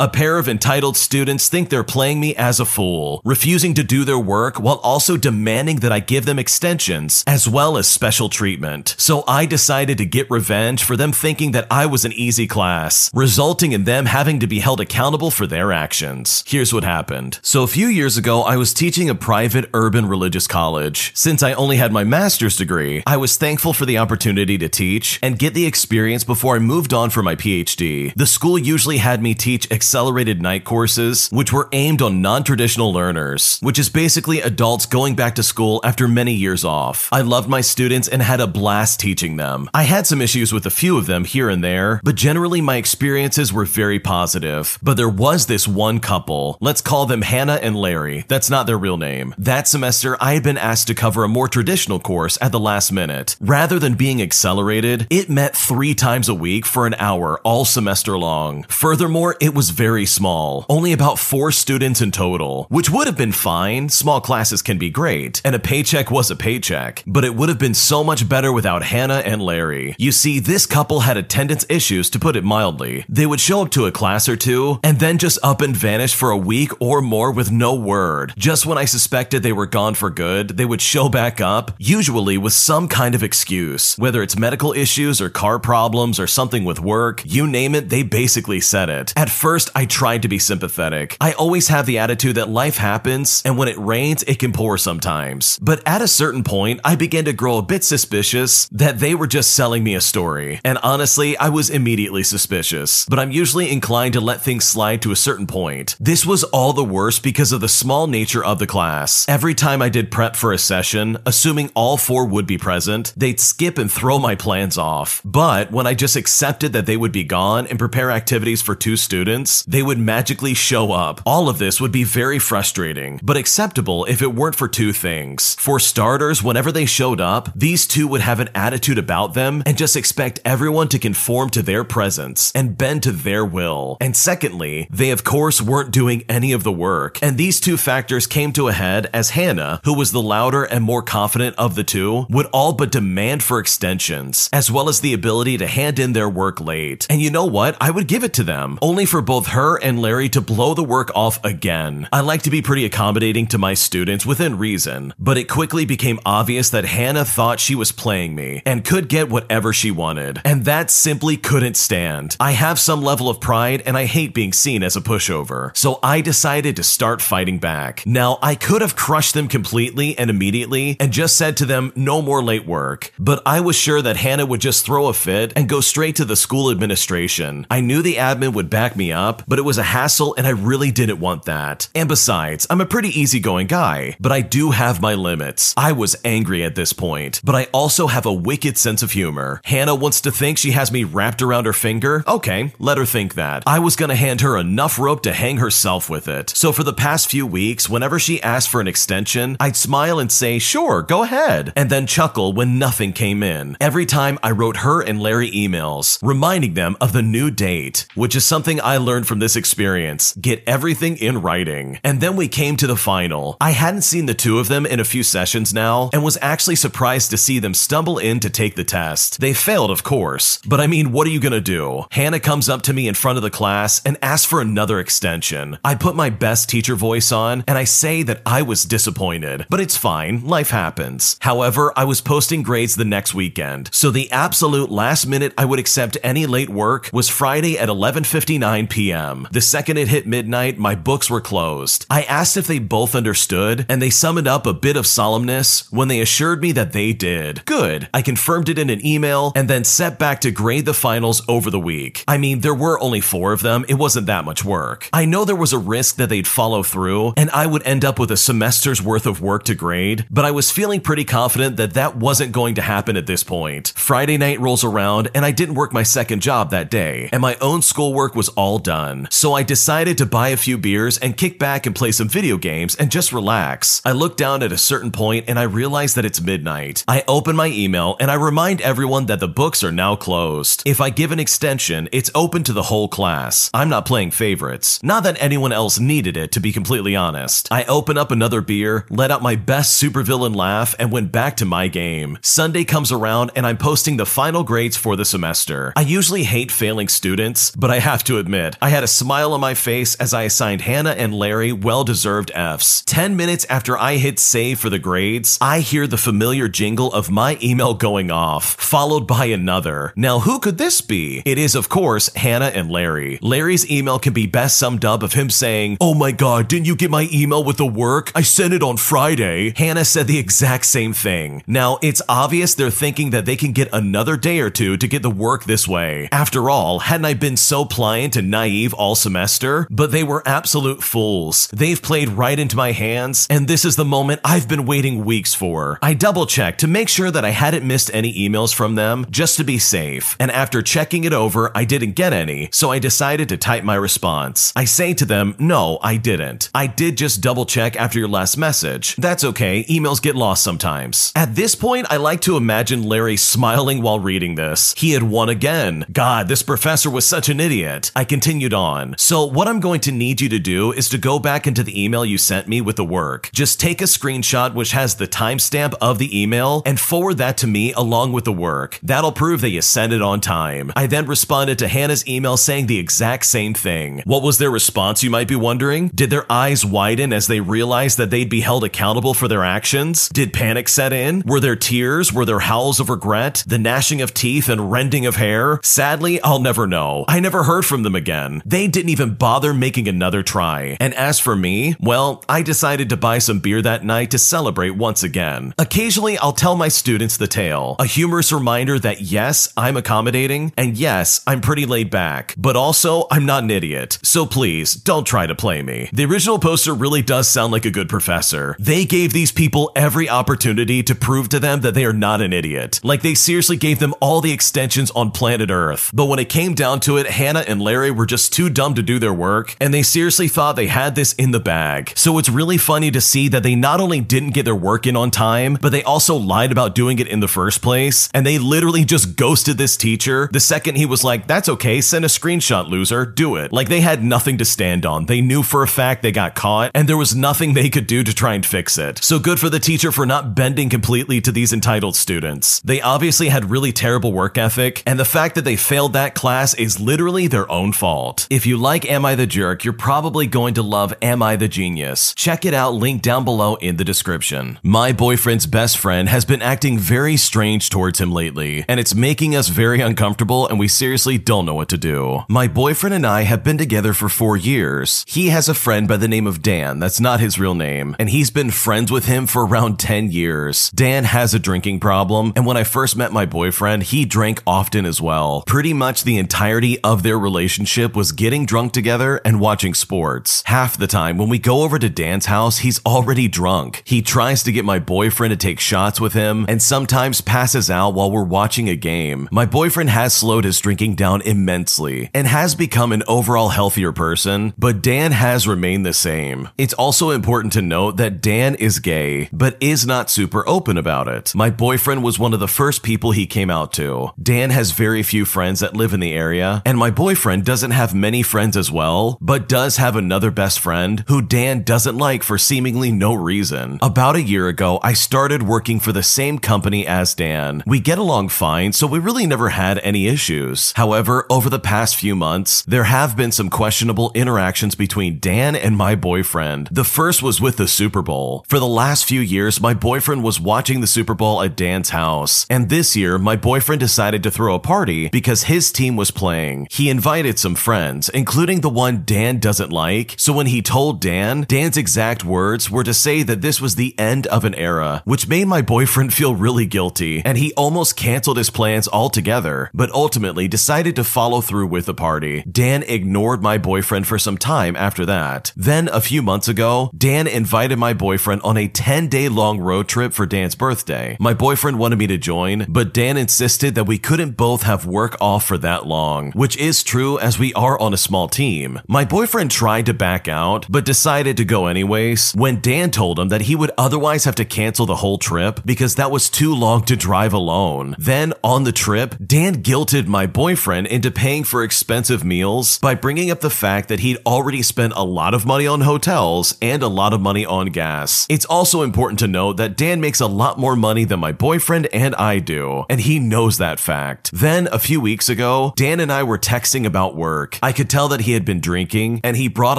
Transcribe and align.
A 0.00 0.08
pair 0.08 0.38
of 0.38 0.48
entitled 0.48 0.96
students 0.96 1.48
think 1.48 1.68
they're 1.68 1.84
playing 1.84 2.18
me 2.18 2.34
as 2.34 2.58
a 2.58 2.64
fool, 2.64 3.22
refusing 3.24 3.74
to 3.74 3.84
do 3.84 4.02
their 4.02 4.18
work 4.18 4.58
while 4.58 4.80
also 4.82 5.16
demanding 5.16 5.76
that 5.76 5.92
I 5.92 6.00
give 6.00 6.26
them 6.26 6.36
extensions 6.36 7.22
as 7.28 7.48
well 7.48 7.76
as 7.76 7.86
special 7.86 8.28
treatment. 8.28 8.96
So 8.98 9.22
I 9.28 9.46
decided 9.46 9.96
to 9.98 10.04
get 10.04 10.28
revenge 10.28 10.82
for 10.82 10.96
them 10.96 11.12
thinking 11.12 11.52
that 11.52 11.68
I 11.70 11.86
was 11.86 12.04
an 12.04 12.10
easy 12.12 12.48
class, 12.48 13.08
resulting 13.14 13.70
in 13.70 13.84
them 13.84 14.06
having 14.06 14.40
to 14.40 14.48
be 14.48 14.58
held 14.58 14.80
accountable 14.80 15.30
for 15.30 15.46
their 15.46 15.70
actions. 15.70 16.42
Here's 16.44 16.74
what 16.74 16.82
happened. 16.82 17.38
So 17.42 17.62
a 17.62 17.68
few 17.68 17.86
years 17.86 18.16
ago, 18.16 18.42
I 18.42 18.56
was 18.56 18.74
teaching 18.74 19.08
a 19.08 19.14
private 19.14 19.70
urban 19.72 20.06
religious 20.06 20.48
college. 20.48 21.12
Since 21.14 21.40
I 21.40 21.52
only 21.52 21.76
had 21.76 21.92
my 21.92 22.02
master's 22.02 22.56
degree, 22.56 23.04
I 23.06 23.16
was 23.16 23.36
thankful 23.36 23.72
for 23.72 23.86
the 23.86 23.98
opportunity 23.98 24.58
to 24.58 24.68
teach 24.68 25.20
and 25.22 25.38
get 25.38 25.54
the 25.54 25.66
experience 25.66 26.24
before 26.24 26.56
I 26.56 26.58
moved 26.58 26.92
on 26.92 27.10
for 27.10 27.22
my 27.22 27.36
PhD. 27.36 28.12
The 28.16 28.26
school 28.26 28.58
usually 28.58 28.96
had 28.96 29.22
me 29.22 29.34
teach 29.34 29.68
accelerated 29.84 30.40
night 30.40 30.64
courses, 30.64 31.28
which 31.30 31.52
were 31.52 31.68
aimed 31.72 32.00
on 32.00 32.22
non 32.22 32.42
traditional 32.42 32.90
learners, 32.90 33.58
which 33.60 33.78
is 33.78 33.90
basically 33.90 34.40
adults 34.40 34.86
going 34.86 35.14
back 35.14 35.34
to 35.34 35.42
school 35.42 35.78
after 35.84 36.08
many 36.08 36.32
years 36.32 36.64
off. 36.64 37.10
I 37.12 37.20
loved 37.20 37.50
my 37.50 37.60
students 37.60 38.08
and 38.08 38.22
had 38.22 38.40
a 38.40 38.46
blast 38.46 38.98
teaching 38.98 39.36
them. 39.36 39.68
I 39.74 39.82
had 39.82 40.06
some 40.06 40.22
issues 40.22 40.54
with 40.54 40.64
a 40.64 40.70
few 40.70 40.96
of 40.96 41.04
them 41.04 41.26
here 41.26 41.50
and 41.50 41.62
there, 41.62 42.00
but 42.02 42.14
generally 42.14 42.62
my 42.62 42.76
experiences 42.76 43.52
were 43.52 43.66
very 43.66 44.00
positive. 44.00 44.78
But 44.82 44.96
there 44.96 45.06
was 45.06 45.44
this 45.44 45.68
one 45.68 46.00
couple, 46.00 46.56
let's 46.62 46.80
call 46.80 47.04
them 47.04 47.20
Hannah 47.20 47.60
and 47.60 47.76
Larry, 47.76 48.24
that's 48.26 48.48
not 48.48 48.66
their 48.66 48.78
real 48.78 48.96
name. 48.96 49.34
That 49.36 49.68
semester, 49.68 50.16
I 50.18 50.32
had 50.32 50.42
been 50.42 50.56
asked 50.56 50.86
to 50.86 50.94
cover 50.94 51.24
a 51.24 51.28
more 51.28 51.46
traditional 51.46 52.00
course 52.00 52.38
at 52.40 52.52
the 52.52 52.58
last 52.58 52.90
minute. 52.90 53.36
Rather 53.38 53.78
than 53.78 53.96
being 53.96 54.22
accelerated, 54.22 55.06
it 55.10 55.28
met 55.28 55.54
three 55.54 55.94
times 55.94 56.30
a 56.30 56.34
week 56.34 56.64
for 56.64 56.86
an 56.86 56.94
hour 56.94 57.38
all 57.44 57.66
semester 57.66 58.16
long. 58.16 58.62
Furthermore, 58.70 59.36
it 59.42 59.54
was 59.54 59.73
very 59.74 60.06
small, 60.06 60.64
only 60.68 60.92
about 60.92 61.18
four 61.18 61.52
students 61.52 62.00
in 62.00 62.10
total, 62.10 62.66
which 62.70 62.88
would 62.88 63.06
have 63.06 63.16
been 63.18 63.32
fine. 63.32 63.88
Small 63.88 64.20
classes 64.20 64.62
can 64.62 64.78
be 64.78 64.88
great, 64.88 65.42
and 65.44 65.54
a 65.54 65.58
paycheck 65.58 66.10
was 66.10 66.30
a 66.30 66.36
paycheck, 66.36 67.02
but 67.06 67.24
it 67.24 67.34
would 67.34 67.48
have 67.48 67.58
been 67.58 67.74
so 67.74 68.02
much 68.02 68.28
better 68.28 68.52
without 68.52 68.84
Hannah 68.84 69.22
and 69.24 69.42
Larry. 69.42 69.94
You 69.98 70.12
see, 70.12 70.38
this 70.38 70.64
couple 70.64 71.00
had 71.00 71.16
attendance 71.16 71.66
issues, 71.68 72.08
to 72.10 72.18
put 72.18 72.36
it 72.36 72.44
mildly. 72.44 73.04
They 73.08 73.26
would 73.26 73.40
show 73.40 73.62
up 73.62 73.70
to 73.72 73.86
a 73.86 73.92
class 73.92 74.28
or 74.28 74.36
two, 74.36 74.78
and 74.82 75.00
then 75.00 75.18
just 75.18 75.38
up 75.42 75.60
and 75.60 75.76
vanish 75.76 76.14
for 76.14 76.30
a 76.30 76.36
week 76.36 76.70
or 76.80 77.02
more 77.02 77.30
with 77.32 77.50
no 77.50 77.74
word. 77.74 78.32
Just 78.38 78.66
when 78.66 78.78
I 78.78 78.84
suspected 78.84 79.42
they 79.42 79.52
were 79.52 79.66
gone 79.66 79.94
for 79.94 80.10
good, 80.10 80.50
they 80.50 80.64
would 80.64 80.80
show 80.80 81.08
back 81.08 81.40
up, 81.40 81.72
usually 81.78 82.38
with 82.38 82.52
some 82.52 82.88
kind 82.88 83.14
of 83.14 83.22
excuse. 83.22 83.96
Whether 83.96 84.22
it's 84.22 84.38
medical 84.38 84.72
issues 84.72 85.20
or 85.20 85.28
car 85.28 85.58
problems 85.58 86.20
or 86.20 86.26
something 86.26 86.64
with 86.64 86.78
work, 86.80 87.22
you 87.24 87.46
name 87.46 87.74
it, 87.74 87.88
they 87.88 88.02
basically 88.02 88.60
said 88.60 88.88
it. 88.88 89.12
At 89.16 89.30
first, 89.30 89.63
I 89.74 89.86
tried 89.86 90.22
to 90.22 90.28
be 90.28 90.38
sympathetic. 90.38 91.16
I 91.20 91.32
always 91.32 91.68
have 91.68 91.86
the 91.86 91.98
attitude 91.98 92.36
that 92.36 92.48
life 92.48 92.76
happens, 92.76 93.42
and 93.44 93.56
when 93.58 93.68
it 93.68 93.78
rains, 93.78 94.22
it 94.24 94.38
can 94.38 94.52
pour 94.52 94.78
sometimes. 94.78 95.58
But 95.60 95.82
at 95.86 96.02
a 96.02 96.08
certain 96.08 96.44
point, 96.44 96.80
I 96.84 96.96
began 96.96 97.24
to 97.26 97.32
grow 97.32 97.58
a 97.58 97.62
bit 97.62 97.84
suspicious 97.84 98.68
that 98.72 98.98
they 98.98 99.14
were 99.14 99.26
just 99.26 99.52
selling 99.54 99.84
me 99.84 99.94
a 99.94 100.00
story. 100.00 100.60
And 100.64 100.78
honestly, 100.82 101.36
I 101.36 101.48
was 101.48 101.70
immediately 101.70 102.22
suspicious. 102.22 103.06
But 103.06 103.18
I'm 103.18 103.30
usually 103.30 103.70
inclined 103.70 104.14
to 104.14 104.20
let 104.20 104.40
things 104.40 104.64
slide 104.64 105.02
to 105.02 105.12
a 105.12 105.16
certain 105.16 105.46
point. 105.46 105.96
This 106.00 106.26
was 106.26 106.44
all 106.44 106.72
the 106.72 106.84
worse 106.84 107.18
because 107.18 107.52
of 107.52 107.60
the 107.60 107.68
small 107.68 108.06
nature 108.06 108.44
of 108.44 108.58
the 108.58 108.66
class. 108.66 109.26
Every 109.28 109.54
time 109.54 109.82
I 109.82 109.88
did 109.88 110.10
prep 110.10 110.36
for 110.36 110.52
a 110.52 110.58
session, 110.58 111.18
assuming 111.26 111.70
all 111.74 111.96
four 111.96 112.26
would 112.26 112.46
be 112.46 112.58
present, 112.58 113.12
they'd 113.16 113.40
skip 113.40 113.78
and 113.78 113.90
throw 113.90 114.18
my 114.18 114.34
plans 114.34 114.78
off. 114.78 115.20
But 115.24 115.70
when 115.70 115.86
I 115.86 115.94
just 115.94 116.16
accepted 116.16 116.72
that 116.72 116.86
they 116.86 116.96
would 116.96 117.12
be 117.12 117.24
gone 117.24 117.66
and 117.66 117.78
prepare 117.78 118.10
activities 118.10 118.62
for 118.62 118.74
two 118.74 118.96
students, 118.96 119.53
they 119.62 119.82
would 119.82 119.98
magically 119.98 120.54
show 120.54 120.92
up. 120.92 121.20
All 121.24 121.48
of 121.48 121.58
this 121.58 121.80
would 121.80 121.92
be 121.92 122.04
very 122.04 122.38
frustrating, 122.38 123.20
but 123.22 123.36
acceptable 123.36 124.04
if 124.06 124.20
it 124.22 124.34
weren't 124.34 124.56
for 124.56 124.68
two 124.68 124.92
things. 124.92 125.54
For 125.58 125.78
starters, 125.78 126.42
whenever 126.42 126.72
they 126.72 126.86
showed 126.86 127.20
up, 127.20 127.50
these 127.54 127.86
two 127.86 128.08
would 128.08 128.20
have 128.20 128.40
an 128.40 128.50
attitude 128.54 128.98
about 128.98 129.34
them 129.34 129.62
and 129.66 129.78
just 129.78 129.96
expect 129.96 130.40
everyone 130.44 130.88
to 130.88 130.98
conform 130.98 131.50
to 131.50 131.62
their 131.62 131.84
presence 131.84 132.52
and 132.54 132.76
bend 132.76 133.02
to 133.04 133.12
their 133.12 133.44
will. 133.44 133.96
And 134.00 134.16
secondly, 134.16 134.88
they 134.90 135.10
of 135.10 135.24
course 135.24 135.62
weren't 135.62 135.90
doing 135.92 136.24
any 136.28 136.52
of 136.52 136.64
the 136.64 136.72
work. 136.72 137.22
And 137.22 137.36
these 137.36 137.60
two 137.60 137.76
factors 137.76 138.26
came 138.26 138.52
to 138.52 138.68
a 138.68 138.72
head 138.72 139.08
as 139.12 139.30
Hannah, 139.30 139.80
who 139.84 139.94
was 139.94 140.12
the 140.12 140.22
louder 140.22 140.64
and 140.64 140.84
more 140.84 141.02
confident 141.02 141.56
of 141.56 141.74
the 141.74 141.84
two, 141.84 142.26
would 142.28 142.46
all 142.46 142.72
but 142.72 142.92
demand 142.92 143.42
for 143.42 143.58
extensions, 143.58 144.48
as 144.52 144.70
well 144.70 144.88
as 144.88 145.00
the 145.00 145.12
ability 145.12 145.58
to 145.58 145.66
hand 145.66 145.98
in 145.98 146.12
their 146.12 146.28
work 146.28 146.60
late. 146.60 147.06
And 147.10 147.20
you 147.20 147.30
know 147.30 147.44
what? 147.44 147.76
I 147.80 147.90
would 147.90 148.06
give 148.06 148.24
it 148.24 148.34
to 148.34 148.42
them, 148.42 148.78
only 148.82 149.06
for 149.06 149.20
both 149.20 149.43
her 149.48 149.76
and 149.82 150.00
Larry 150.00 150.28
to 150.30 150.40
blow 150.40 150.74
the 150.74 150.84
work 150.84 151.10
off 151.14 151.42
again. 151.44 152.08
I 152.12 152.20
like 152.20 152.42
to 152.42 152.50
be 152.50 152.62
pretty 152.62 152.84
accommodating 152.84 153.46
to 153.48 153.58
my 153.58 153.74
students 153.74 154.26
within 154.26 154.58
reason, 154.58 155.14
but 155.18 155.36
it 155.36 155.48
quickly 155.48 155.84
became 155.84 156.20
obvious 156.24 156.70
that 156.70 156.84
Hannah 156.84 157.24
thought 157.24 157.60
she 157.60 157.74
was 157.74 157.92
playing 157.92 158.34
me 158.34 158.62
and 158.64 158.84
could 158.84 159.08
get 159.08 159.28
whatever 159.28 159.72
she 159.72 159.90
wanted. 159.90 160.40
And 160.44 160.64
that 160.64 160.90
simply 160.90 161.36
couldn't 161.36 161.76
stand. 161.76 162.36
I 162.40 162.52
have 162.52 162.78
some 162.78 163.02
level 163.02 163.28
of 163.28 163.40
pride 163.40 163.82
and 163.86 163.96
I 163.96 164.04
hate 164.04 164.34
being 164.34 164.52
seen 164.52 164.82
as 164.82 164.96
a 164.96 165.00
pushover. 165.00 165.76
So 165.76 165.98
I 166.02 166.20
decided 166.20 166.76
to 166.76 166.82
start 166.82 167.22
fighting 167.22 167.58
back. 167.58 168.06
Now, 168.06 168.38
I 168.42 168.54
could 168.54 168.80
have 168.80 168.96
crushed 168.96 169.34
them 169.34 169.48
completely 169.48 170.16
and 170.18 170.30
immediately 170.30 170.96
and 171.00 171.12
just 171.12 171.36
said 171.36 171.56
to 171.58 171.66
them, 171.66 171.92
no 171.96 172.22
more 172.22 172.42
late 172.42 172.66
work. 172.66 173.12
But 173.18 173.42
I 173.46 173.60
was 173.60 173.76
sure 173.76 174.02
that 174.02 174.16
Hannah 174.16 174.46
would 174.46 174.60
just 174.60 174.84
throw 174.84 175.08
a 175.08 175.14
fit 175.14 175.52
and 175.56 175.68
go 175.68 175.80
straight 175.80 176.16
to 176.16 176.24
the 176.24 176.36
school 176.36 176.70
administration. 176.70 177.66
I 177.70 177.80
knew 177.80 178.02
the 178.02 178.16
admin 178.16 178.54
would 178.54 178.70
back 178.70 178.96
me 178.96 179.12
up, 179.12 179.33
but 179.46 179.58
it 179.58 179.62
was 179.62 179.78
a 179.78 179.82
hassle 179.82 180.34
and 180.36 180.46
I 180.46 180.50
really 180.50 180.90
didn't 180.90 181.20
want 181.20 181.44
that. 181.44 181.88
And 181.94 182.08
besides, 182.08 182.66
I'm 182.70 182.80
a 182.80 182.86
pretty 182.86 183.08
easygoing 183.08 183.66
guy, 183.66 184.16
but 184.20 184.32
I 184.32 184.40
do 184.40 184.70
have 184.70 185.00
my 185.00 185.14
limits. 185.14 185.74
I 185.76 185.92
was 185.92 186.16
angry 186.24 186.62
at 186.62 186.74
this 186.74 186.92
point, 186.92 187.40
but 187.44 187.54
I 187.54 187.68
also 187.72 188.06
have 188.06 188.26
a 188.26 188.32
wicked 188.32 188.78
sense 188.78 189.02
of 189.02 189.12
humor. 189.12 189.60
Hannah 189.64 189.94
wants 189.94 190.20
to 190.22 190.30
think 190.30 190.58
she 190.58 190.72
has 190.72 190.92
me 190.92 191.04
wrapped 191.04 191.42
around 191.42 191.66
her 191.66 191.72
finger. 191.72 192.24
Okay, 192.26 192.72
let 192.78 192.98
her 192.98 193.06
think 193.06 193.34
that. 193.34 193.62
I 193.66 193.78
was 193.78 193.96
gonna 193.96 194.14
hand 194.14 194.40
her 194.40 194.56
enough 194.56 194.98
rope 194.98 195.22
to 195.22 195.32
hang 195.32 195.58
herself 195.58 196.08
with 196.10 196.28
it. 196.28 196.50
So 196.50 196.72
for 196.72 196.82
the 196.82 196.92
past 196.92 197.30
few 197.30 197.46
weeks, 197.46 197.88
whenever 197.88 198.18
she 198.18 198.42
asked 198.42 198.68
for 198.68 198.80
an 198.80 198.88
extension, 198.88 199.56
I'd 199.60 199.76
smile 199.76 200.18
and 200.18 200.30
say, 200.30 200.58
sure, 200.58 201.02
go 201.02 201.22
ahead, 201.22 201.72
and 201.76 201.90
then 201.90 202.06
chuckle 202.06 202.52
when 202.52 202.78
nothing 202.78 203.12
came 203.12 203.42
in. 203.42 203.76
Every 203.80 204.06
time 204.06 204.38
I 204.42 204.50
wrote 204.50 204.78
her 204.78 205.00
and 205.00 205.20
Larry 205.20 205.50
emails, 205.50 206.18
reminding 206.22 206.74
them 206.74 206.96
of 207.00 207.12
the 207.12 207.22
new 207.22 207.50
date, 207.50 208.06
which 208.14 208.36
is 208.36 208.44
something 208.44 208.80
I 208.80 208.96
learned 208.96 209.23
from 209.24 209.38
this 209.38 209.56
experience. 209.56 210.34
Get 210.40 210.62
everything 210.66 211.16
in 211.16 211.42
writing. 211.42 211.98
And 212.04 212.20
then 212.20 212.36
we 212.36 212.48
came 212.48 212.76
to 212.76 212.86
the 212.86 212.96
final. 212.96 213.56
I 213.60 213.70
hadn't 213.70 214.02
seen 214.02 214.26
the 214.26 214.34
two 214.34 214.58
of 214.58 214.68
them 214.68 214.86
in 214.86 215.00
a 215.00 215.04
few 215.04 215.22
sessions 215.22 215.74
now, 215.74 216.10
and 216.12 216.22
was 216.22 216.38
actually 216.40 216.76
surprised 216.76 217.30
to 217.30 217.36
see 217.36 217.58
them 217.58 217.74
stumble 217.74 218.18
in 218.18 218.40
to 218.40 218.50
take 218.50 218.76
the 218.76 218.84
test. 218.84 219.40
They 219.40 219.54
failed, 219.54 219.90
of 219.90 220.04
course, 220.04 220.58
but 220.66 220.80
I 220.80 220.86
mean, 220.86 221.12
what 221.12 221.26
are 221.26 221.30
you 221.30 221.40
gonna 221.40 221.60
do? 221.60 222.04
Hannah 222.10 222.40
comes 222.40 222.68
up 222.68 222.82
to 222.82 222.92
me 222.92 223.08
in 223.08 223.14
front 223.14 223.38
of 223.38 223.42
the 223.42 223.50
class 223.50 224.00
and 224.04 224.16
asks 224.22 224.46
for 224.46 224.60
another 224.60 225.00
extension. 225.00 225.78
I 225.84 225.94
put 225.94 226.14
my 226.16 226.30
best 226.30 226.68
teacher 226.68 226.94
voice 226.94 227.32
on, 227.32 227.64
and 227.66 227.78
I 227.78 227.84
say 227.84 228.22
that 228.22 228.42
I 228.46 228.62
was 228.62 228.84
disappointed, 228.84 229.66
but 229.70 229.80
it's 229.80 229.96
fine, 229.96 230.44
life 230.44 230.70
happens. 230.70 231.36
However, 231.40 231.92
I 231.96 232.04
was 232.04 232.20
posting 232.20 232.62
grades 232.62 232.94
the 232.94 233.04
next 233.04 233.34
weekend, 233.34 233.90
so 233.92 234.10
the 234.10 234.30
absolute 234.30 234.90
last 234.90 235.26
minute 235.26 235.54
I 235.56 235.64
would 235.64 235.78
accept 235.78 236.18
any 236.22 236.46
late 236.46 236.70
work 236.70 237.10
was 237.12 237.28
Friday 237.28 237.78
at 237.78 237.88
11:59 237.88 238.88
p.m. 238.90 239.13
The 239.14 239.60
second 239.60 239.98
it 239.98 240.08
hit 240.08 240.26
midnight, 240.26 240.78
my 240.78 240.94
books 240.94 241.30
were 241.30 241.40
closed. 241.40 242.04
I 242.10 242.22
asked 242.22 242.56
if 242.56 242.66
they 242.66 242.78
both 242.78 243.14
understood, 243.14 243.86
and 243.88 244.02
they 244.02 244.10
summoned 244.10 244.48
up 244.48 244.66
a 244.66 244.74
bit 244.74 244.96
of 244.96 245.04
solemnness 245.04 245.92
when 245.92 246.08
they 246.08 246.20
assured 246.20 246.60
me 246.60 246.72
that 246.72 246.92
they 246.92 247.12
did. 247.12 247.64
Good. 247.64 248.08
I 248.12 248.22
confirmed 248.22 248.68
it 248.68 248.78
in 248.78 248.90
an 248.90 249.04
email 249.06 249.52
and 249.54 249.70
then 249.70 249.84
set 249.84 250.18
back 250.18 250.40
to 250.40 250.50
grade 250.50 250.86
the 250.86 250.94
finals 250.94 251.42
over 251.48 251.70
the 251.70 251.78
week. 251.78 252.24
I 252.26 252.38
mean, 252.38 252.60
there 252.60 252.74
were 252.74 252.98
only 253.00 253.20
4 253.20 253.52
of 253.52 253.62
them. 253.62 253.84
It 253.88 253.94
wasn't 253.94 254.26
that 254.26 254.44
much 254.44 254.64
work. 254.64 255.08
I 255.12 255.24
know 255.24 255.44
there 255.44 255.54
was 255.54 255.72
a 255.72 255.78
risk 255.78 256.16
that 256.16 256.28
they'd 256.28 256.46
follow 256.46 256.82
through 256.82 257.34
and 257.36 257.50
I 257.50 257.66
would 257.66 257.86
end 257.86 258.04
up 258.04 258.18
with 258.18 258.30
a 258.30 258.36
semester's 258.36 259.02
worth 259.02 259.26
of 259.26 259.40
work 259.40 259.64
to 259.64 259.74
grade, 259.74 260.26
but 260.30 260.44
I 260.44 260.50
was 260.50 260.70
feeling 260.70 261.00
pretty 261.00 261.24
confident 261.24 261.76
that 261.76 261.94
that 261.94 262.16
wasn't 262.16 262.52
going 262.52 262.74
to 262.76 262.82
happen 262.82 263.16
at 263.16 263.26
this 263.26 263.44
point. 263.44 263.92
Friday 263.96 264.38
night 264.38 264.60
rolls 264.60 264.84
around 264.84 265.30
and 265.34 265.44
I 265.44 265.50
didn't 265.50 265.74
work 265.76 265.92
my 265.92 266.02
second 266.02 266.40
job 266.40 266.70
that 266.70 266.90
day, 266.90 267.28
and 267.32 267.40
my 267.42 267.56
own 267.60 267.82
schoolwork 267.82 268.34
was 268.34 268.48
all 268.50 268.78
done. 268.78 268.93
So 269.30 269.54
I 269.54 269.62
decided 269.62 270.18
to 270.18 270.26
buy 270.26 270.50
a 270.50 270.56
few 270.56 270.78
beers 270.78 271.18
and 271.18 271.36
kick 271.36 271.58
back 271.58 271.84
and 271.84 271.94
play 271.94 272.12
some 272.12 272.28
video 272.28 272.56
games 272.56 272.94
and 272.94 273.10
just 273.10 273.32
relax. 273.32 274.00
I 274.04 274.12
look 274.12 274.36
down 274.36 274.62
at 274.62 274.72
a 274.72 274.78
certain 274.78 275.10
point 275.10 275.46
and 275.48 275.58
I 275.58 275.64
realize 275.64 276.14
that 276.14 276.24
it's 276.24 276.40
midnight. 276.40 277.02
I 277.08 277.24
open 277.26 277.56
my 277.56 277.66
email 277.66 278.16
and 278.20 278.30
I 278.30 278.34
remind 278.34 278.80
everyone 278.80 279.26
that 279.26 279.40
the 279.40 279.48
books 279.48 279.82
are 279.82 279.90
now 279.90 280.14
closed. 280.14 280.82
If 280.86 281.00
I 281.00 281.10
give 281.10 281.32
an 281.32 281.40
extension, 281.40 282.08
it's 282.12 282.30
open 282.34 282.62
to 282.64 282.72
the 282.72 282.84
whole 282.84 283.08
class. 283.08 283.70
I'm 283.74 283.88
not 283.88 284.06
playing 284.06 284.30
favorites. 284.30 285.02
Not 285.02 285.24
that 285.24 285.42
anyone 285.42 285.72
else 285.72 285.98
needed 285.98 286.36
it, 286.36 286.52
to 286.52 286.60
be 286.60 286.70
completely 286.70 287.16
honest. 287.16 287.68
I 287.72 287.84
open 287.84 288.16
up 288.16 288.30
another 288.30 288.60
beer, 288.60 289.06
let 289.10 289.30
out 289.30 289.42
my 289.42 289.56
best 289.56 290.00
supervillain 290.00 290.54
laugh, 290.54 290.94
and 290.98 291.10
went 291.10 291.32
back 291.32 291.56
to 291.56 291.64
my 291.64 291.88
game. 291.88 292.38
Sunday 292.42 292.84
comes 292.84 293.10
around 293.10 293.50
and 293.56 293.66
I'm 293.66 293.76
posting 293.76 294.18
the 294.18 294.26
final 294.26 294.62
grades 294.62 294.96
for 294.96 295.16
the 295.16 295.24
semester. 295.24 295.92
I 295.96 296.02
usually 296.02 296.44
hate 296.44 296.70
failing 296.70 297.08
students, 297.08 297.72
but 297.72 297.90
I 297.90 297.98
have 297.98 298.22
to 298.24 298.38
admit, 298.38 298.76
I 298.84 298.90
had 298.90 299.02
a 299.02 299.08
smile 299.08 299.54
on 299.54 299.62
my 299.62 299.72
face 299.72 300.14
as 300.16 300.34
I 300.34 300.42
assigned 300.42 300.82
Hannah 300.82 301.12
and 301.16 301.32
Larry 301.32 301.72
well 301.72 302.04
deserved 302.04 302.52
F's. 302.54 303.02
10 303.06 303.34
minutes 303.34 303.64
after 303.70 303.96
I 303.96 304.16
hit 304.16 304.38
save 304.38 304.78
for 304.78 304.90
the 304.90 304.98
grades, 304.98 305.56
I 305.58 305.80
hear 305.80 306.06
the 306.06 306.18
familiar 306.18 306.68
jingle 306.68 307.10
of 307.10 307.30
my 307.30 307.56
email 307.62 307.94
going 307.94 308.30
off, 308.30 308.74
followed 308.74 309.26
by 309.26 309.46
another. 309.46 310.12
Now, 310.16 310.40
who 310.40 310.58
could 310.58 310.76
this 310.76 311.00
be? 311.00 311.42
It 311.46 311.56
is, 311.56 311.74
of 311.74 311.88
course, 311.88 312.30
Hannah 312.34 312.72
and 312.74 312.90
Larry. 312.90 313.38
Larry's 313.40 313.90
email 313.90 314.18
can 314.18 314.34
be 314.34 314.46
best 314.46 314.76
summed 314.76 315.06
up 315.06 315.22
of 315.22 315.32
him 315.32 315.48
saying, 315.48 315.96
Oh 315.98 316.12
my 316.12 316.30
god, 316.30 316.68
didn't 316.68 316.86
you 316.86 316.94
get 316.94 317.10
my 317.10 317.26
email 317.32 317.64
with 317.64 317.78
the 317.78 317.86
work? 317.86 318.32
I 318.34 318.42
sent 318.42 318.74
it 318.74 318.82
on 318.82 318.98
Friday. 318.98 319.72
Hannah 319.78 320.04
said 320.04 320.26
the 320.26 320.38
exact 320.38 320.84
same 320.84 321.14
thing. 321.14 321.62
Now, 321.66 321.98
it's 322.02 322.20
obvious 322.28 322.74
they're 322.74 322.90
thinking 322.90 323.30
that 323.30 323.46
they 323.46 323.56
can 323.56 323.72
get 323.72 323.88
another 323.94 324.36
day 324.36 324.60
or 324.60 324.68
two 324.68 324.98
to 324.98 325.08
get 325.08 325.22
the 325.22 325.30
work 325.30 325.64
this 325.64 325.88
way. 325.88 326.28
After 326.30 326.68
all, 326.68 326.98
hadn't 326.98 327.24
I 327.24 327.32
been 327.32 327.56
so 327.56 327.86
pliant 327.86 328.36
and 328.36 328.50
naive 328.50 328.73
all 328.92 329.14
semester? 329.14 329.86
But 329.90 330.10
they 330.10 330.24
were 330.24 330.42
absolute 330.46 331.02
fools. 331.02 331.68
They've 331.68 332.02
played 332.02 332.30
right 332.30 332.58
into 332.58 332.76
my 332.76 332.90
hands, 332.92 333.46
and 333.48 333.68
this 333.68 333.84
is 333.84 333.96
the 333.96 334.04
moment 334.04 334.40
I've 334.44 334.68
been 334.68 334.86
waiting 334.86 335.24
weeks 335.24 335.54
for. 335.54 335.98
I 336.02 336.14
double 336.14 336.46
checked 336.46 336.80
to 336.80 336.88
make 336.88 337.08
sure 337.08 337.30
that 337.30 337.44
I 337.44 337.50
hadn't 337.50 337.86
missed 337.86 338.10
any 338.12 338.34
emails 338.34 338.74
from 338.74 338.96
them 338.96 339.26
just 339.30 339.56
to 339.58 339.64
be 339.64 339.78
safe. 339.78 340.36
And 340.40 340.50
after 340.50 340.82
checking 340.82 341.24
it 341.24 341.32
over, 341.32 341.70
I 341.74 341.84
didn't 341.84 342.12
get 342.12 342.32
any, 342.32 342.68
so 342.72 342.90
I 342.90 342.98
decided 342.98 343.48
to 343.50 343.56
type 343.56 343.84
my 343.84 343.94
response. 343.94 344.72
I 344.74 344.84
say 344.84 345.14
to 345.14 345.24
them, 345.24 345.54
no, 345.58 345.98
I 346.02 346.16
didn't. 346.16 346.70
I 346.74 346.86
did 346.86 347.16
just 347.16 347.40
double 347.40 347.66
check 347.66 347.96
after 347.96 348.18
your 348.18 348.28
last 348.28 348.56
message. 348.56 349.14
That's 349.16 349.44
okay, 349.44 349.84
emails 349.84 350.20
get 350.20 350.34
lost 350.34 350.64
sometimes. 350.64 351.32
At 351.36 351.54
this 351.54 351.74
point, 351.74 352.06
I 352.10 352.16
like 352.16 352.40
to 352.42 352.56
imagine 352.56 353.02
Larry 353.02 353.36
smiling 353.36 354.02
while 354.02 354.18
reading 354.18 354.54
this. 354.54 354.94
He 354.96 355.10
had 355.12 355.22
won 355.22 355.48
again. 355.48 356.06
God, 356.12 356.48
this 356.48 356.62
professor 356.62 357.10
was 357.10 357.26
such 357.26 357.48
an 357.48 357.60
idiot. 357.60 358.10
I 358.16 358.24
continued 358.24 358.63
on. 358.72 359.14
So, 359.18 359.44
what 359.44 359.68
I'm 359.68 359.80
going 359.80 360.00
to 360.02 360.12
need 360.12 360.40
you 360.40 360.48
to 360.48 360.58
do 360.58 360.92
is 360.92 361.08
to 361.10 361.18
go 361.18 361.38
back 361.38 361.66
into 361.66 361.82
the 361.82 362.02
email 362.02 362.24
you 362.24 362.38
sent 362.38 362.68
me 362.68 362.80
with 362.80 362.96
the 362.96 363.04
work. 363.04 363.50
Just 363.52 363.80
take 363.80 364.00
a 364.00 364.04
screenshot 364.04 364.74
which 364.74 364.92
has 364.92 365.16
the 365.16 365.26
timestamp 365.26 365.94
of 366.00 366.18
the 366.18 366.40
email 366.40 366.82
and 366.86 366.98
forward 366.98 367.38
that 367.38 367.56
to 367.58 367.66
me 367.66 367.92
along 367.92 368.32
with 368.32 368.44
the 368.44 368.52
work. 368.52 368.98
That'll 369.02 369.32
prove 369.32 369.60
that 369.60 369.70
you 369.70 369.82
sent 369.82 370.12
it 370.12 370.22
on 370.22 370.40
time. 370.40 370.92
I 370.96 371.06
then 371.06 371.26
responded 371.26 371.78
to 371.80 371.88
Hannah's 371.88 372.26
email 372.26 372.56
saying 372.56 372.86
the 372.86 372.98
exact 372.98 373.46
same 373.46 373.74
thing. 373.74 374.22
What 374.24 374.42
was 374.42 374.58
their 374.58 374.70
response, 374.70 375.22
you 375.22 375.30
might 375.30 375.48
be 375.48 375.56
wondering? 375.56 376.08
Did 376.14 376.30
their 376.30 376.50
eyes 376.50 376.84
widen 376.84 377.32
as 377.32 377.46
they 377.46 377.60
realized 377.60 378.18
that 378.18 378.30
they'd 378.30 378.48
be 378.48 378.60
held 378.60 378.84
accountable 378.84 379.34
for 379.34 379.48
their 379.48 379.64
actions? 379.64 380.28
Did 380.28 380.52
panic 380.52 380.88
set 380.88 381.12
in? 381.12 381.42
Were 381.44 381.60
there 381.60 381.76
tears? 381.76 382.32
Were 382.32 382.44
there 382.44 382.60
howls 382.60 383.00
of 383.00 383.10
regret? 383.10 383.64
The 383.66 383.78
gnashing 383.78 384.22
of 384.22 384.34
teeth 384.34 384.68
and 384.68 384.90
rending 384.90 385.26
of 385.26 385.36
hair? 385.36 385.80
Sadly, 385.82 386.40
I'll 386.42 386.60
never 386.60 386.86
know. 386.86 387.24
I 387.28 387.40
never 387.40 387.64
heard 387.64 387.84
from 387.84 388.02
them 388.02 388.14
again. 388.14 388.53
They 388.64 388.88
didn't 388.88 389.10
even 389.10 389.34
bother 389.34 389.74
making 389.74 390.08
another 390.08 390.42
try. 390.42 390.96
And 391.00 391.14
as 391.14 391.40
for 391.40 391.56
me, 391.56 391.96
well, 392.00 392.44
I 392.48 392.62
decided 392.62 393.08
to 393.10 393.16
buy 393.16 393.38
some 393.38 393.60
beer 393.60 393.82
that 393.82 394.04
night 394.04 394.30
to 394.30 394.38
celebrate 394.38 394.90
once 394.90 395.22
again. 395.22 395.74
Occasionally, 395.78 396.38
I'll 396.38 396.52
tell 396.52 396.76
my 396.76 396.88
students 396.88 397.36
the 397.36 397.46
tale, 397.46 397.96
a 397.98 398.06
humorous 398.06 398.52
reminder 398.52 398.98
that 398.98 399.20
yes, 399.22 399.72
I'm 399.76 399.96
accommodating, 399.96 400.72
and 400.76 400.96
yes, 400.96 401.42
I'm 401.46 401.60
pretty 401.60 401.86
laid 401.86 402.10
back, 402.10 402.54
but 402.56 402.76
also 402.76 403.26
I'm 403.30 403.46
not 403.46 403.64
an 403.64 403.70
idiot. 403.70 404.18
So 404.22 404.46
please, 404.46 404.94
don't 404.94 405.26
try 405.26 405.46
to 405.46 405.54
play 405.54 405.82
me. 405.82 406.10
The 406.12 406.24
original 406.24 406.58
poster 406.58 406.94
really 406.94 407.22
does 407.22 407.48
sound 407.48 407.72
like 407.72 407.84
a 407.84 407.90
good 407.90 408.08
professor. 408.08 408.76
They 408.78 409.04
gave 409.04 409.32
these 409.32 409.52
people 409.52 409.90
every 409.96 410.28
opportunity 410.28 411.02
to 411.02 411.14
prove 411.14 411.48
to 411.50 411.60
them 411.60 411.80
that 411.80 411.94
they 411.94 412.04
are 412.04 412.12
not 412.12 412.40
an 412.40 412.52
idiot. 412.52 413.00
Like 413.02 413.22
they 413.22 413.34
seriously 413.34 413.76
gave 413.76 413.98
them 413.98 414.14
all 414.20 414.40
the 414.40 414.52
extensions 414.52 415.10
on 415.12 415.30
planet 415.30 415.70
Earth. 415.70 416.10
But 416.14 416.26
when 416.26 416.38
it 416.38 416.48
came 416.48 416.74
down 416.74 417.00
to 417.00 417.16
it, 417.16 417.26
Hannah 417.26 417.64
and 417.66 417.80
Larry 417.80 418.10
were 418.10 418.26
just 418.26 418.43
too 418.48 418.68
dumb 418.70 418.94
to 418.94 419.02
do 419.02 419.18
their 419.18 419.34
work, 419.34 419.76
and 419.80 419.92
they 419.92 420.02
seriously 420.02 420.48
thought 420.48 420.76
they 420.76 420.86
had 420.86 421.14
this 421.14 421.32
in 421.34 421.50
the 421.50 421.60
bag. 421.60 422.12
So 422.16 422.38
it's 422.38 422.48
really 422.48 422.78
funny 422.78 423.10
to 423.10 423.20
see 423.20 423.48
that 423.48 423.62
they 423.62 423.74
not 423.74 424.00
only 424.00 424.20
didn't 424.20 424.50
get 424.50 424.64
their 424.64 424.74
work 424.74 425.06
in 425.06 425.16
on 425.16 425.30
time, 425.30 425.78
but 425.80 425.90
they 425.90 426.02
also 426.02 426.36
lied 426.36 426.72
about 426.72 426.94
doing 426.94 427.18
it 427.18 427.28
in 427.28 427.40
the 427.40 427.48
first 427.48 427.82
place, 427.82 428.28
and 428.32 428.46
they 428.46 428.58
literally 428.58 429.04
just 429.04 429.36
ghosted 429.36 429.78
this 429.78 429.96
teacher 429.96 430.48
the 430.52 430.60
second 430.60 430.96
he 430.96 431.06
was 431.06 431.24
like, 431.24 431.46
That's 431.46 431.68
okay, 431.68 432.00
send 432.00 432.24
a 432.24 432.28
screenshot, 432.28 432.88
loser, 432.88 433.26
do 433.26 433.56
it. 433.56 433.72
Like 433.72 433.88
they 433.88 434.00
had 434.00 434.22
nothing 434.22 434.58
to 434.58 434.64
stand 434.64 435.06
on. 435.06 435.26
They 435.26 435.40
knew 435.40 435.62
for 435.62 435.82
a 435.82 435.88
fact 435.88 436.22
they 436.22 436.32
got 436.32 436.54
caught, 436.54 436.90
and 436.94 437.08
there 437.08 437.16
was 437.16 437.34
nothing 437.34 437.74
they 437.74 437.90
could 437.90 438.06
do 438.06 438.22
to 438.22 438.34
try 438.34 438.54
and 438.54 438.64
fix 438.64 438.98
it. 438.98 439.22
So 439.22 439.38
good 439.38 439.58
for 439.58 439.68
the 439.68 439.78
teacher 439.78 440.12
for 440.12 440.26
not 440.26 440.54
bending 440.54 440.88
completely 440.88 441.40
to 441.42 441.52
these 441.52 441.72
entitled 441.72 442.16
students. 442.16 442.80
They 442.80 443.00
obviously 443.00 443.48
had 443.48 443.70
really 443.70 443.92
terrible 443.92 444.32
work 444.32 444.58
ethic, 444.58 445.02
and 445.06 445.18
the 445.18 445.24
fact 445.24 445.54
that 445.54 445.64
they 445.64 445.76
failed 445.76 446.12
that 446.12 446.34
class 446.34 446.74
is 446.74 447.00
literally 447.00 447.46
their 447.46 447.70
own 447.70 447.92
fault. 447.92 448.33
If 448.50 448.66
you 448.66 448.76
like 448.76 449.04
Am 449.10 449.24
I 449.24 449.34
the 449.34 449.46
Jerk, 449.46 449.84
you're 449.84 449.92
probably 449.92 450.46
going 450.46 450.74
to 450.74 450.82
love 450.82 451.14
Am 451.22 451.42
I 451.42 451.56
the 451.56 451.68
Genius. 451.68 452.34
Check 452.34 452.64
it 452.64 452.74
out, 452.74 452.94
link 452.94 453.22
down 453.22 453.44
below 453.44 453.76
in 453.76 453.96
the 453.96 454.04
description. 454.04 454.78
My 454.82 455.12
boyfriend's 455.12 455.66
best 455.66 455.98
friend 455.98 456.28
has 456.28 456.44
been 456.44 456.62
acting 456.62 456.98
very 456.98 457.36
strange 457.36 457.90
towards 457.90 458.20
him 458.20 458.32
lately, 458.32 458.84
and 458.88 458.98
it's 459.00 459.14
making 459.14 459.54
us 459.56 459.68
very 459.68 460.00
uncomfortable, 460.00 460.66
and 460.68 460.78
we 460.78 460.88
seriously 460.88 461.38
don't 461.38 461.66
know 461.66 461.74
what 461.74 461.88
to 461.90 461.98
do. 461.98 462.40
My 462.48 462.68
boyfriend 462.68 463.14
and 463.14 463.26
I 463.26 463.42
have 463.42 463.64
been 463.64 463.78
together 463.78 464.12
for 464.12 464.28
four 464.28 464.56
years. 464.56 465.24
He 465.28 465.48
has 465.48 465.68
a 465.68 465.74
friend 465.74 466.08
by 466.08 466.16
the 466.16 466.28
name 466.28 466.46
of 466.46 466.62
Dan, 466.62 466.98
that's 466.98 467.20
not 467.20 467.40
his 467.40 467.58
real 467.58 467.74
name, 467.74 468.16
and 468.18 468.30
he's 468.30 468.50
been 468.50 468.70
friends 468.70 469.10
with 469.10 469.26
him 469.26 469.46
for 469.46 469.66
around 469.66 469.98
10 469.98 470.30
years. 470.30 470.90
Dan 470.90 471.24
has 471.24 471.54
a 471.54 471.58
drinking 471.58 472.00
problem, 472.00 472.52
and 472.56 472.66
when 472.66 472.76
I 472.76 472.84
first 472.84 473.16
met 473.16 473.32
my 473.32 473.46
boyfriend, 473.46 474.04
he 474.04 474.24
drank 474.24 474.62
often 474.66 475.06
as 475.06 475.20
well. 475.20 475.62
Pretty 475.66 475.92
much 475.92 476.24
the 476.24 476.38
entirety 476.38 476.98
of 477.02 477.22
their 477.22 477.38
relationship 477.38 478.16
was 478.16 478.23
getting 478.32 478.66
drunk 478.66 478.92
together 478.92 479.40
and 479.44 479.60
watching 479.60 479.94
sports. 479.94 480.62
Half 480.66 480.96
the 480.96 481.06
time, 481.06 481.38
when 481.38 481.48
we 481.48 481.58
go 481.58 481.82
over 481.82 481.98
to 481.98 482.08
Dan's 482.08 482.46
house, 482.46 482.78
he's 482.78 483.04
already 483.04 483.48
drunk. 483.48 484.02
He 484.04 484.22
tries 484.22 484.62
to 484.64 484.72
get 484.72 484.84
my 484.84 484.98
boyfriend 484.98 485.52
to 485.52 485.56
take 485.56 485.80
shots 485.80 486.20
with 486.20 486.32
him 486.32 486.66
and 486.68 486.82
sometimes 486.82 487.40
passes 487.40 487.90
out 487.90 488.14
while 488.14 488.30
we're 488.30 488.44
watching 488.44 488.88
a 488.88 488.96
game. 488.96 489.48
My 489.50 489.66
boyfriend 489.66 490.10
has 490.10 490.34
slowed 490.34 490.64
his 490.64 490.78
drinking 490.80 491.14
down 491.16 491.42
immensely 491.42 492.30
and 492.34 492.46
has 492.46 492.74
become 492.74 493.12
an 493.12 493.22
overall 493.28 493.70
healthier 493.70 494.12
person, 494.12 494.74
but 494.78 495.02
Dan 495.02 495.32
has 495.32 495.66
remained 495.66 496.06
the 496.06 496.12
same. 496.12 496.68
It's 496.78 496.94
also 496.94 497.30
important 497.30 497.72
to 497.74 497.82
note 497.82 498.16
that 498.16 498.40
Dan 498.40 498.74
is 498.76 498.98
gay, 498.98 499.48
but 499.52 499.76
is 499.80 500.06
not 500.06 500.30
super 500.30 500.68
open 500.68 500.98
about 500.98 501.28
it. 501.28 501.54
My 501.54 501.70
boyfriend 501.70 502.22
was 502.22 502.38
one 502.38 502.52
of 502.52 502.60
the 502.60 502.68
first 502.68 503.02
people 503.02 503.32
he 503.32 503.46
came 503.46 503.70
out 503.70 503.92
to. 503.94 504.30
Dan 504.42 504.70
has 504.70 504.92
very 504.92 505.22
few 505.22 505.44
friends 505.44 505.80
that 505.80 505.96
live 505.96 506.12
in 506.12 506.20
the 506.20 506.32
area, 506.32 506.82
and 506.84 506.98
my 506.98 507.10
boyfriend 507.10 507.64
doesn't 507.64 507.92
have 507.92 508.03
many 508.12 508.42
friends 508.42 508.76
as 508.76 508.90
well, 508.90 509.38
but 509.40 509.68
does 509.68 509.98
have 509.98 510.16
another 510.16 510.50
best 510.50 510.80
friend 510.80 511.22
who 511.28 511.40
Dan 511.40 511.84
doesn't 511.84 512.18
like 512.18 512.42
for 512.42 512.58
seemingly 512.58 513.12
no 513.12 513.34
reason. 513.34 514.00
About 514.02 514.34
a 514.34 514.42
year 514.42 514.66
ago, 514.66 514.98
I 515.04 515.12
started 515.12 515.62
working 515.62 516.00
for 516.00 516.10
the 516.10 516.24
same 516.24 516.58
company 516.58 517.06
as 517.06 517.34
Dan. 517.34 517.84
We 517.86 518.00
get 518.00 518.18
along 518.18 518.48
fine, 518.48 518.92
so 518.92 519.06
we 519.06 519.20
really 519.20 519.46
never 519.46 519.68
had 519.68 520.00
any 520.00 520.26
issues. 520.26 520.92
However, 520.96 521.46
over 521.48 521.70
the 521.70 521.78
past 521.78 522.16
few 522.16 522.34
months, 522.34 522.82
there 522.82 523.04
have 523.04 523.36
been 523.36 523.52
some 523.52 523.70
questionable 523.70 524.32
interactions 524.34 524.96
between 524.96 525.38
Dan 525.38 525.76
and 525.76 525.96
my 525.96 526.16
boyfriend. 526.16 526.88
The 526.90 527.04
first 527.04 527.42
was 527.42 527.60
with 527.60 527.76
the 527.76 527.86
Super 527.86 528.22
Bowl. 528.22 528.64
For 528.66 528.80
the 528.80 528.86
last 528.86 529.24
few 529.24 529.40
years, 529.40 529.80
my 529.80 529.94
boyfriend 529.94 530.42
was 530.42 530.60
watching 530.60 531.00
the 531.00 531.06
Super 531.06 531.34
Bowl 531.34 531.62
at 531.62 531.76
Dan's 531.76 532.10
house, 532.10 532.66
and 532.68 532.88
this 532.88 533.14
year, 533.14 533.38
my 533.38 533.54
boyfriend 533.54 534.00
decided 534.00 534.42
to 534.42 534.50
throw 534.50 534.74
a 534.74 534.80
party 534.80 535.28
because 535.28 535.64
his 535.64 535.92
team 535.92 536.16
was 536.16 536.30
playing. 536.30 536.88
He 536.90 537.10
invited 537.10 537.58
some 537.58 537.74
friends, 537.74 537.93
including 537.94 538.80
the 538.80 538.88
one 538.88 539.22
Dan 539.24 539.58
doesn't 539.58 539.92
like, 539.92 540.34
so 540.36 540.52
when 540.52 540.66
he 540.66 540.82
told 540.82 541.20
Dan, 541.20 541.64
Dan's 541.68 541.96
exact 541.96 542.44
words 542.44 542.90
were 542.90 543.04
to 543.04 543.14
say 543.14 543.44
that 543.44 543.62
this 543.62 543.80
was 543.80 543.94
the 543.94 544.18
end 544.18 544.48
of 544.48 544.64
an 544.64 544.74
era, 544.74 545.22
which 545.24 545.46
made 545.46 545.68
my 545.68 545.80
boyfriend 545.80 546.34
feel 546.34 546.56
really 546.56 546.86
guilty, 546.86 547.40
and 547.44 547.56
he 547.56 547.72
almost 547.74 548.16
canceled 548.16 548.56
his 548.56 548.70
plans 548.70 549.06
altogether, 549.06 549.90
but 549.94 550.10
ultimately 550.10 550.66
decided 550.66 551.14
to 551.14 551.22
follow 551.22 551.60
through 551.60 551.86
with 551.86 552.06
the 552.06 552.14
party. 552.14 552.64
Dan 552.70 553.04
ignored 553.04 553.62
my 553.62 553.78
boyfriend 553.78 554.26
for 554.26 554.40
some 554.40 554.58
time 554.58 554.96
after 554.96 555.24
that. 555.26 555.72
Then, 555.76 556.08
a 556.08 556.20
few 556.20 556.42
months 556.42 556.66
ago, 556.66 557.12
Dan 557.16 557.46
invited 557.46 557.96
my 557.96 558.12
boyfriend 558.12 558.62
on 558.62 558.76
a 558.76 558.88
10 558.88 559.28
day 559.28 559.48
long 559.48 559.78
road 559.78 560.08
trip 560.08 560.32
for 560.32 560.46
Dan's 560.46 560.74
birthday. 560.74 561.36
My 561.38 561.54
boyfriend 561.54 562.00
wanted 562.00 562.18
me 562.18 562.26
to 562.26 562.38
join, 562.38 562.86
but 562.88 563.14
Dan 563.14 563.36
insisted 563.36 563.94
that 563.94 564.08
we 564.08 564.18
couldn't 564.18 564.56
both 564.56 564.82
have 564.82 565.06
work 565.06 565.36
off 565.40 565.64
for 565.64 565.78
that 565.78 566.06
long, 566.06 566.50
which 566.52 566.76
is 566.76 567.04
true 567.04 567.38
as 567.38 567.56
we 567.56 567.72
are 567.74 567.83
on 567.84 568.14
a 568.14 568.18
small 568.18 568.48
team. 568.48 569.00
My 569.06 569.24
boyfriend 569.24 569.70
tried 569.70 570.06
to 570.06 570.14
back 570.14 570.48
out, 570.48 570.86
but 570.88 571.04
decided 571.04 571.56
to 571.58 571.64
go 571.64 571.86
anyways 571.86 572.52
when 572.52 572.80
Dan 572.80 573.10
told 573.10 573.38
him 573.38 573.48
that 573.48 573.62
he 573.62 573.76
would 573.76 573.90
otherwise 573.98 574.44
have 574.44 574.54
to 574.56 574.64
cancel 574.64 575.06
the 575.06 575.16
whole 575.16 575.38
trip 575.38 575.80
because 575.84 576.14
that 576.14 576.30
was 576.30 576.48
too 576.48 576.74
long 576.74 577.04
to 577.04 577.16
drive 577.16 577.52
alone. 577.52 578.16
Then 578.18 578.54
on 578.64 578.84
the 578.84 578.92
trip, 578.92 579.34
Dan 579.44 579.82
guilted 579.82 580.26
my 580.26 580.46
boyfriend 580.46 581.06
into 581.08 581.30
paying 581.30 581.64
for 581.64 581.84
expensive 581.84 582.44
meals 582.44 582.98
by 582.98 583.14
bringing 583.14 583.50
up 583.50 583.60
the 583.60 583.70
fact 583.70 584.08
that 584.08 584.20
he'd 584.20 584.38
already 584.46 584.82
spent 584.82 585.12
a 585.16 585.24
lot 585.24 585.54
of 585.54 585.66
money 585.66 585.86
on 585.86 586.00
hotels 586.00 586.76
and 586.80 587.02
a 587.02 587.08
lot 587.08 587.32
of 587.32 587.40
money 587.40 587.66
on 587.66 587.88
gas. 587.88 588.46
It's 588.48 588.64
also 588.64 589.02
important 589.02 589.38
to 589.40 589.46
note 589.46 589.76
that 589.76 589.96
Dan 589.96 590.20
makes 590.20 590.40
a 590.40 590.46
lot 590.46 590.78
more 590.78 590.96
money 590.96 591.24
than 591.24 591.40
my 591.40 591.52
boyfriend 591.52 592.06
and 592.12 592.34
I 592.36 592.58
do, 592.58 593.04
and 593.10 593.20
he 593.20 593.38
knows 593.38 593.78
that 593.78 594.00
fact. 594.00 594.50
Then, 594.52 594.88
a 594.92 594.98
few 594.98 595.20
weeks 595.20 595.48
ago, 595.48 595.92
Dan 595.96 596.20
and 596.20 596.32
I 596.32 596.42
were 596.42 596.58
texting 596.58 597.04
about 597.04 597.36
work, 597.36 597.73
I 597.82 597.92
could 597.92 598.10
tell 598.10 598.28
that 598.28 598.42
he 598.42 598.52
had 598.52 598.64
been 598.64 598.80
drinking, 598.80 599.40
and 599.44 599.56
he 599.56 599.68
brought 599.68 599.98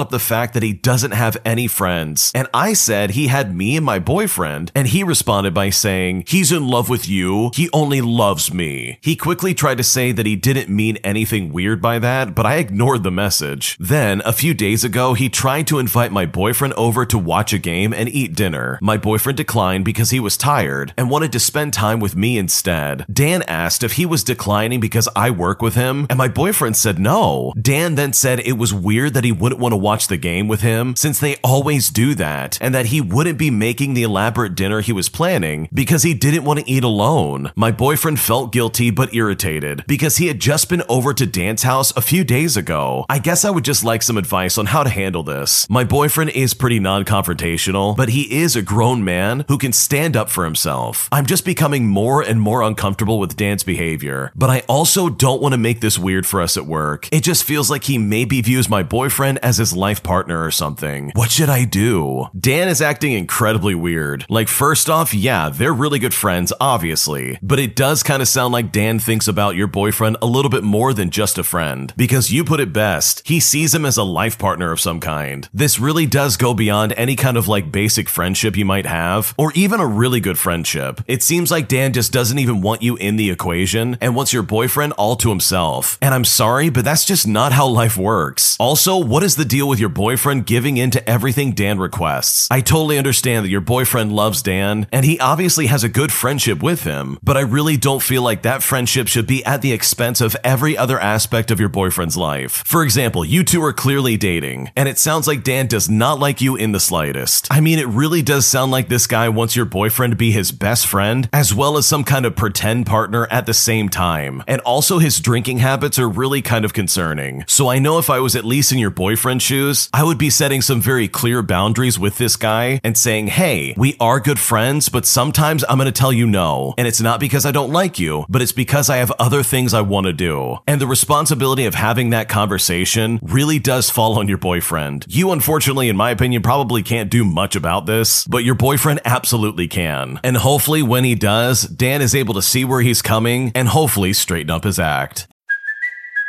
up 0.00 0.10
the 0.10 0.18
fact 0.18 0.54
that 0.54 0.62
he 0.62 0.72
doesn't 0.72 1.12
have 1.12 1.36
any 1.44 1.66
friends. 1.66 2.32
And 2.34 2.48
I 2.52 2.72
said 2.72 3.10
he 3.10 3.28
had 3.28 3.54
me 3.54 3.76
and 3.76 3.86
my 3.86 3.98
boyfriend, 3.98 4.72
and 4.74 4.88
he 4.88 5.02
responded 5.02 5.54
by 5.54 5.70
saying, 5.70 6.24
He's 6.26 6.52
in 6.52 6.66
love 6.66 6.88
with 6.88 7.08
you. 7.08 7.50
He 7.54 7.68
only 7.72 8.00
loves 8.00 8.52
me. 8.52 8.98
He 9.02 9.16
quickly 9.16 9.54
tried 9.54 9.78
to 9.78 9.84
say 9.84 10.12
that 10.12 10.26
he 10.26 10.36
didn't 10.36 10.68
mean 10.68 10.96
anything 10.98 11.52
weird 11.52 11.80
by 11.80 11.98
that, 11.98 12.34
but 12.34 12.46
I 12.46 12.56
ignored 12.56 13.02
the 13.02 13.10
message. 13.10 13.76
Then, 13.78 14.22
a 14.24 14.32
few 14.32 14.54
days 14.54 14.84
ago, 14.84 15.14
he 15.14 15.28
tried 15.28 15.66
to 15.68 15.78
invite 15.78 16.12
my 16.12 16.26
boyfriend 16.26 16.74
over 16.74 17.04
to 17.06 17.18
watch 17.18 17.52
a 17.52 17.58
game 17.58 17.92
and 17.92 18.08
eat 18.08 18.34
dinner. 18.34 18.78
My 18.82 18.96
boyfriend 18.96 19.36
declined 19.36 19.84
because 19.84 20.10
he 20.10 20.20
was 20.20 20.36
tired 20.36 20.92
and 20.96 21.10
wanted 21.10 21.32
to 21.32 21.40
spend 21.40 21.72
time 21.72 22.00
with 22.00 22.16
me 22.16 22.38
instead. 22.38 23.04
Dan 23.12 23.42
asked 23.42 23.82
if 23.82 23.92
he 23.92 24.06
was 24.06 24.24
declining 24.24 24.80
because 24.80 25.08
I 25.14 25.30
work 25.30 25.62
with 25.62 25.74
him, 25.74 26.06
and 26.08 26.18
my 26.18 26.28
boyfriend 26.28 26.76
said 26.76 26.98
no. 26.98 27.52
Dan 27.66 27.96
then 27.96 28.12
said 28.12 28.38
it 28.38 28.56
was 28.56 28.72
weird 28.72 29.14
that 29.14 29.24
he 29.24 29.32
wouldn't 29.32 29.60
want 29.60 29.72
to 29.72 29.76
watch 29.76 30.06
the 30.06 30.16
game 30.16 30.46
with 30.46 30.60
him 30.60 30.94
since 30.94 31.18
they 31.18 31.34
always 31.42 31.90
do 31.90 32.14
that, 32.14 32.56
and 32.60 32.72
that 32.72 32.86
he 32.86 33.00
wouldn't 33.00 33.40
be 33.40 33.50
making 33.50 33.94
the 33.94 34.04
elaborate 34.04 34.54
dinner 34.54 34.80
he 34.80 34.92
was 34.92 35.08
planning 35.08 35.68
because 35.74 36.04
he 36.04 36.14
didn't 36.14 36.44
want 36.44 36.60
to 36.60 36.70
eat 36.70 36.84
alone. 36.84 37.50
My 37.56 37.72
boyfriend 37.72 38.20
felt 38.20 38.52
guilty 38.52 38.92
but 38.92 39.12
irritated 39.12 39.82
because 39.88 40.18
he 40.18 40.28
had 40.28 40.38
just 40.38 40.68
been 40.68 40.84
over 40.88 41.12
to 41.14 41.26
Dan's 41.26 41.64
house 41.64 41.92
a 41.96 42.00
few 42.00 42.22
days 42.22 42.56
ago. 42.56 43.04
I 43.08 43.18
guess 43.18 43.44
I 43.44 43.50
would 43.50 43.64
just 43.64 43.82
like 43.82 44.04
some 44.04 44.16
advice 44.16 44.58
on 44.58 44.66
how 44.66 44.84
to 44.84 44.88
handle 44.88 45.24
this. 45.24 45.68
My 45.68 45.82
boyfriend 45.82 46.30
is 46.30 46.54
pretty 46.54 46.78
non 46.78 47.04
confrontational, 47.04 47.96
but 47.96 48.10
he 48.10 48.32
is 48.32 48.54
a 48.54 48.62
grown 48.62 49.02
man 49.02 49.44
who 49.48 49.58
can 49.58 49.72
stand 49.72 50.16
up 50.16 50.30
for 50.30 50.44
himself. 50.44 51.08
I'm 51.10 51.26
just 51.26 51.44
becoming 51.44 51.88
more 51.88 52.22
and 52.22 52.40
more 52.40 52.62
uncomfortable 52.62 53.18
with 53.18 53.34
Dan's 53.34 53.64
behavior, 53.64 54.30
but 54.36 54.50
I 54.50 54.62
also 54.68 55.08
don't 55.08 55.42
want 55.42 55.54
to 55.54 55.58
make 55.58 55.80
this 55.80 55.98
weird 55.98 56.26
for 56.26 56.40
us 56.40 56.56
at 56.56 56.66
work. 56.66 57.08
It 57.10 57.24
just 57.24 57.42
feels 57.42 57.55
like 57.56 57.84
he 57.84 57.98
maybe 57.98 58.40
views 58.40 58.68
my 58.68 58.82
boyfriend 58.82 59.38
as 59.42 59.56
his 59.56 59.74
life 59.74 60.02
partner 60.02 60.44
or 60.44 60.50
something. 60.50 61.10
What 61.14 61.30
should 61.30 61.48
I 61.48 61.64
do? 61.64 62.26
Dan 62.38 62.68
is 62.68 62.82
acting 62.82 63.12
incredibly 63.12 63.74
weird. 63.74 64.26
Like, 64.28 64.48
first 64.48 64.90
off, 64.90 65.14
yeah, 65.14 65.48
they're 65.48 65.72
really 65.72 65.98
good 65.98 66.14
friends, 66.14 66.52
obviously, 66.60 67.38
but 67.42 67.58
it 67.58 67.74
does 67.74 68.02
kind 68.02 68.22
of 68.22 68.28
sound 68.28 68.52
like 68.52 68.72
Dan 68.72 68.98
thinks 68.98 69.26
about 69.26 69.56
your 69.56 69.66
boyfriend 69.66 70.16
a 70.20 70.26
little 70.26 70.50
bit 70.50 70.62
more 70.62 70.92
than 70.92 71.10
just 71.10 71.38
a 71.38 71.42
friend. 71.42 71.92
Because 71.96 72.30
you 72.30 72.44
put 72.44 72.60
it 72.60 72.72
best, 72.72 73.22
he 73.26 73.40
sees 73.40 73.74
him 73.74 73.84
as 73.86 73.96
a 73.96 74.02
life 74.02 74.38
partner 74.38 74.72
of 74.72 74.80
some 74.80 75.00
kind. 75.00 75.48
This 75.52 75.78
really 75.80 76.06
does 76.06 76.36
go 76.36 76.54
beyond 76.54 76.92
any 76.96 77.16
kind 77.16 77.36
of 77.36 77.48
like 77.48 77.72
basic 77.72 78.08
friendship 78.08 78.56
you 78.56 78.64
might 78.64 78.86
have, 78.86 79.34
or 79.38 79.52
even 79.54 79.80
a 79.80 79.86
really 79.86 80.20
good 80.20 80.38
friendship. 80.38 81.00
It 81.06 81.22
seems 81.22 81.50
like 81.50 81.68
Dan 81.68 81.92
just 81.92 82.12
doesn't 82.12 82.38
even 82.38 82.60
want 82.60 82.82
you 82.82 82.96
in 82.96 83.16
the 83.16 83.30
equation 83.30 83.96
and 84.00 84.14
wants 84.14 84.32
your 84.32 84.42
boyfriend 84.42 84.92
all 84.94 85.16
to 85.16 85.28
himself. 85.28 85.98
And 86.02 86.14
I'm 86.14 86.24
sorry, 86.24 86.68
but 86.68 86.84
that's 86.84 87.04
just 87.04 87.26
not 87.26 87.45
how 87.52 87.66
life 87.66 87.96
works. 87.96 88.56
Also, 88.58 88.96
what 88.96 89.22
is 89.22 89.36
the 89.36 89.44
deal 89.44 89.68
with 89.68 89.78
your 89.78 89.88
boyfriend 89.88 90.46
giving 90.46 90.76
in 90.76 90.90
to 90.90 91.08
everything 91.08 91.52
Dan 91.52 91.78
requests? 91.78 92.48
I 92.50 92.60
totally 92.60 92.98
understand 92.98 93.44
that 93.44 93.50
your 93.50 93.60
boyfriend 93.60 94.12
loves 94.12 94.42
Dan, 94.42 94.86
and 94.92 95.04
he 95.04 95.20
obviously 95.20 95.66
has 95.66 95.84
a 95.84 95.88
good 95.88 96.12
friendship 96.12 96.62
with 96.62 96.84
him, 96.84 97.18
but 97.22 97.36
I 97.36 97.40
really 97.40 97.76
don't 97.76 98.02
feel 98.02 98.22
like 98.22 98.42
that 98.42 98.62
friendship 98.62 99.08
should 99.08 99.26
be 99.26 99.44
at 99.44 99.62
the 99.62 99.72
expense 99.72 100.20
of 100.20 100.36
every 100.42 100.76
other 100.76 100.98
aspect 100.98 101.50
of 101.50 101.60
your 101.60 101.68
boyfriend's 101.68 102.16
life. 102.16 102.62
For 102.66 102.82
example, 102.82 103.24
you 103.24 103.44
two 103.44 103.62
are 103.62 103.72
clearly 103.72 104.16
dating, 104.16 104.70
and 104.76 104.88
it 104.88 104.98
sounds 104.98 105.26
like 105.26 105.44
Dan 105.44 105.66
does 105.66 105.88
not 105.88 106.18
like 106.18 106.40
you 106.40 106.56
in 106.56 106.72
the 106.72 106.80
slightest. 106.80 107.48
I 107.50 107.60
mean, 107.60 107.78
it 107.78 107.88
really 107.88 108.22
does 108.22 108.46
sound 108.46 108.72
like 108.72 108.88
this 108.88 109.06
guy 109.06 109.28
wants 109.28 109.56
your 109.56 109.66
boyfriend 109.66 110.12
to 110.12 110.16
be 110.16 110.30
his 110.30 110.52
best 110.52 110.86
friend, 110.86 111.28
as 111.32 111.54
well 111.54 111.76
as 111.76 111.86
some 111.86 112.04
kind 112.04 112.26
of 112.26 112.36
pretend 112.36 112.86
partner 112.86 113.26
at 113.30 113.46
the 113.46 113.54
same 113.54 113.88
time. 113.88 114.42
And 114.46 114.60
also, 114.62 114.98
his 114.98 115.20
drinking 115.20 115.58
habits 115.58 115.98
are 115.98 116.08
really 116.08 116.42
kind 116.42 116.64
of 116.64 116.72
concerning. 116.72 117.35
So 117.46 117.68
I 117.68 117.78
know 117.78 117.98
if 117.98 118.10
I 118.10 118.20
was 118.20 118.36
at 118.36 118.44
least 118.44 118.72
in 118.72 118.78
your 118.78 118.90
boyfriend's 118.90 119.44
shoes, 119.44 119.88
I 119.92 120.04
would 120.04 120.18
be 120.18 120.30
setting 120.30 120.62
some 120.62 120.80
very 120.80 121.08
clear 121.08 121.42
boundaries 121.42 121.98
with 121.98 122.18
this 122.18 122.36
guy 122.36 122.80
and 122.82 122.96
saying, 122.96 123.28
hey, 123.28 123.74
we 123.76 123.96
are 124.00 124.20
good 124.20 124.38
friends, 124.38 124.88
but 124.88 125.06
sometimes 125.06 125.64
I'm 125.68 125.78
gonna 125.78 125.92
tell 125.92 126.12
you 126.12 126.26
no. 126.26 126.74
And 126.78 126.86
it's 126.86 127.00
not 127.00 127.20
because 127.20 127.46
I 127.46 127.50
don't 127.50 127.72
like 127.72 127.98
you, 127.98 128.24
but 128.28 128.42
it's 128.42 128.52
because 128.52 128.88
I 128.88 128.96
have 128.98 129.12
other 129.18 129.42
things 129.42 129.74
I 129.74 129.80
wanna 129.82 130.12
do. 130.12 130.58
And 130.66 130.80
the 130.80 130.86
responsibility 130.86 131.66
of 131.66 131.74
having 131.74 132.10
that 132.10 132.28
conversation 132.28 133.18
really 133.22 133.58
does 133.58 133.90
fall 133.90 134.18
on 134.18 134.28
your 134.28 134.38
boyfriend. 134.38 135.04
You, 135.08 135.30
unfortunately, 135.32 135.88
in 135.88 135.96
my 135.96 136.10
opinion, 136.10 136.42
probably 136.42 136.82
can't 136.82 137.10
do 137.10 137.24
much 137.24 137.56
about 137.56 137.86
this, 137.86 138.24
but 138.26 138.44
your 138.44 138.54
boyfriend 138.54 139.00
absolutely 139.04 139.68
can. 139.68 140.20
And 140.22 140.36
hopefully, 140.36 140.82
when 140.82 141.04
he 141.04 141.14
does, 141.14 141.62
Dan 141.62 142.02
is 142.02 142.14
able 142.14 142.34
to 142.34 142.42
see 142.42 142.64
where 142.64 142.80
he's 142.80 143.02
coming 143.02 143.52
and 143.54 143.68
hopefully 143.68 144.12
straighten 144.12 144.50
up 144.50 144.64
his 144.64 144.78
act. 144.78 145.26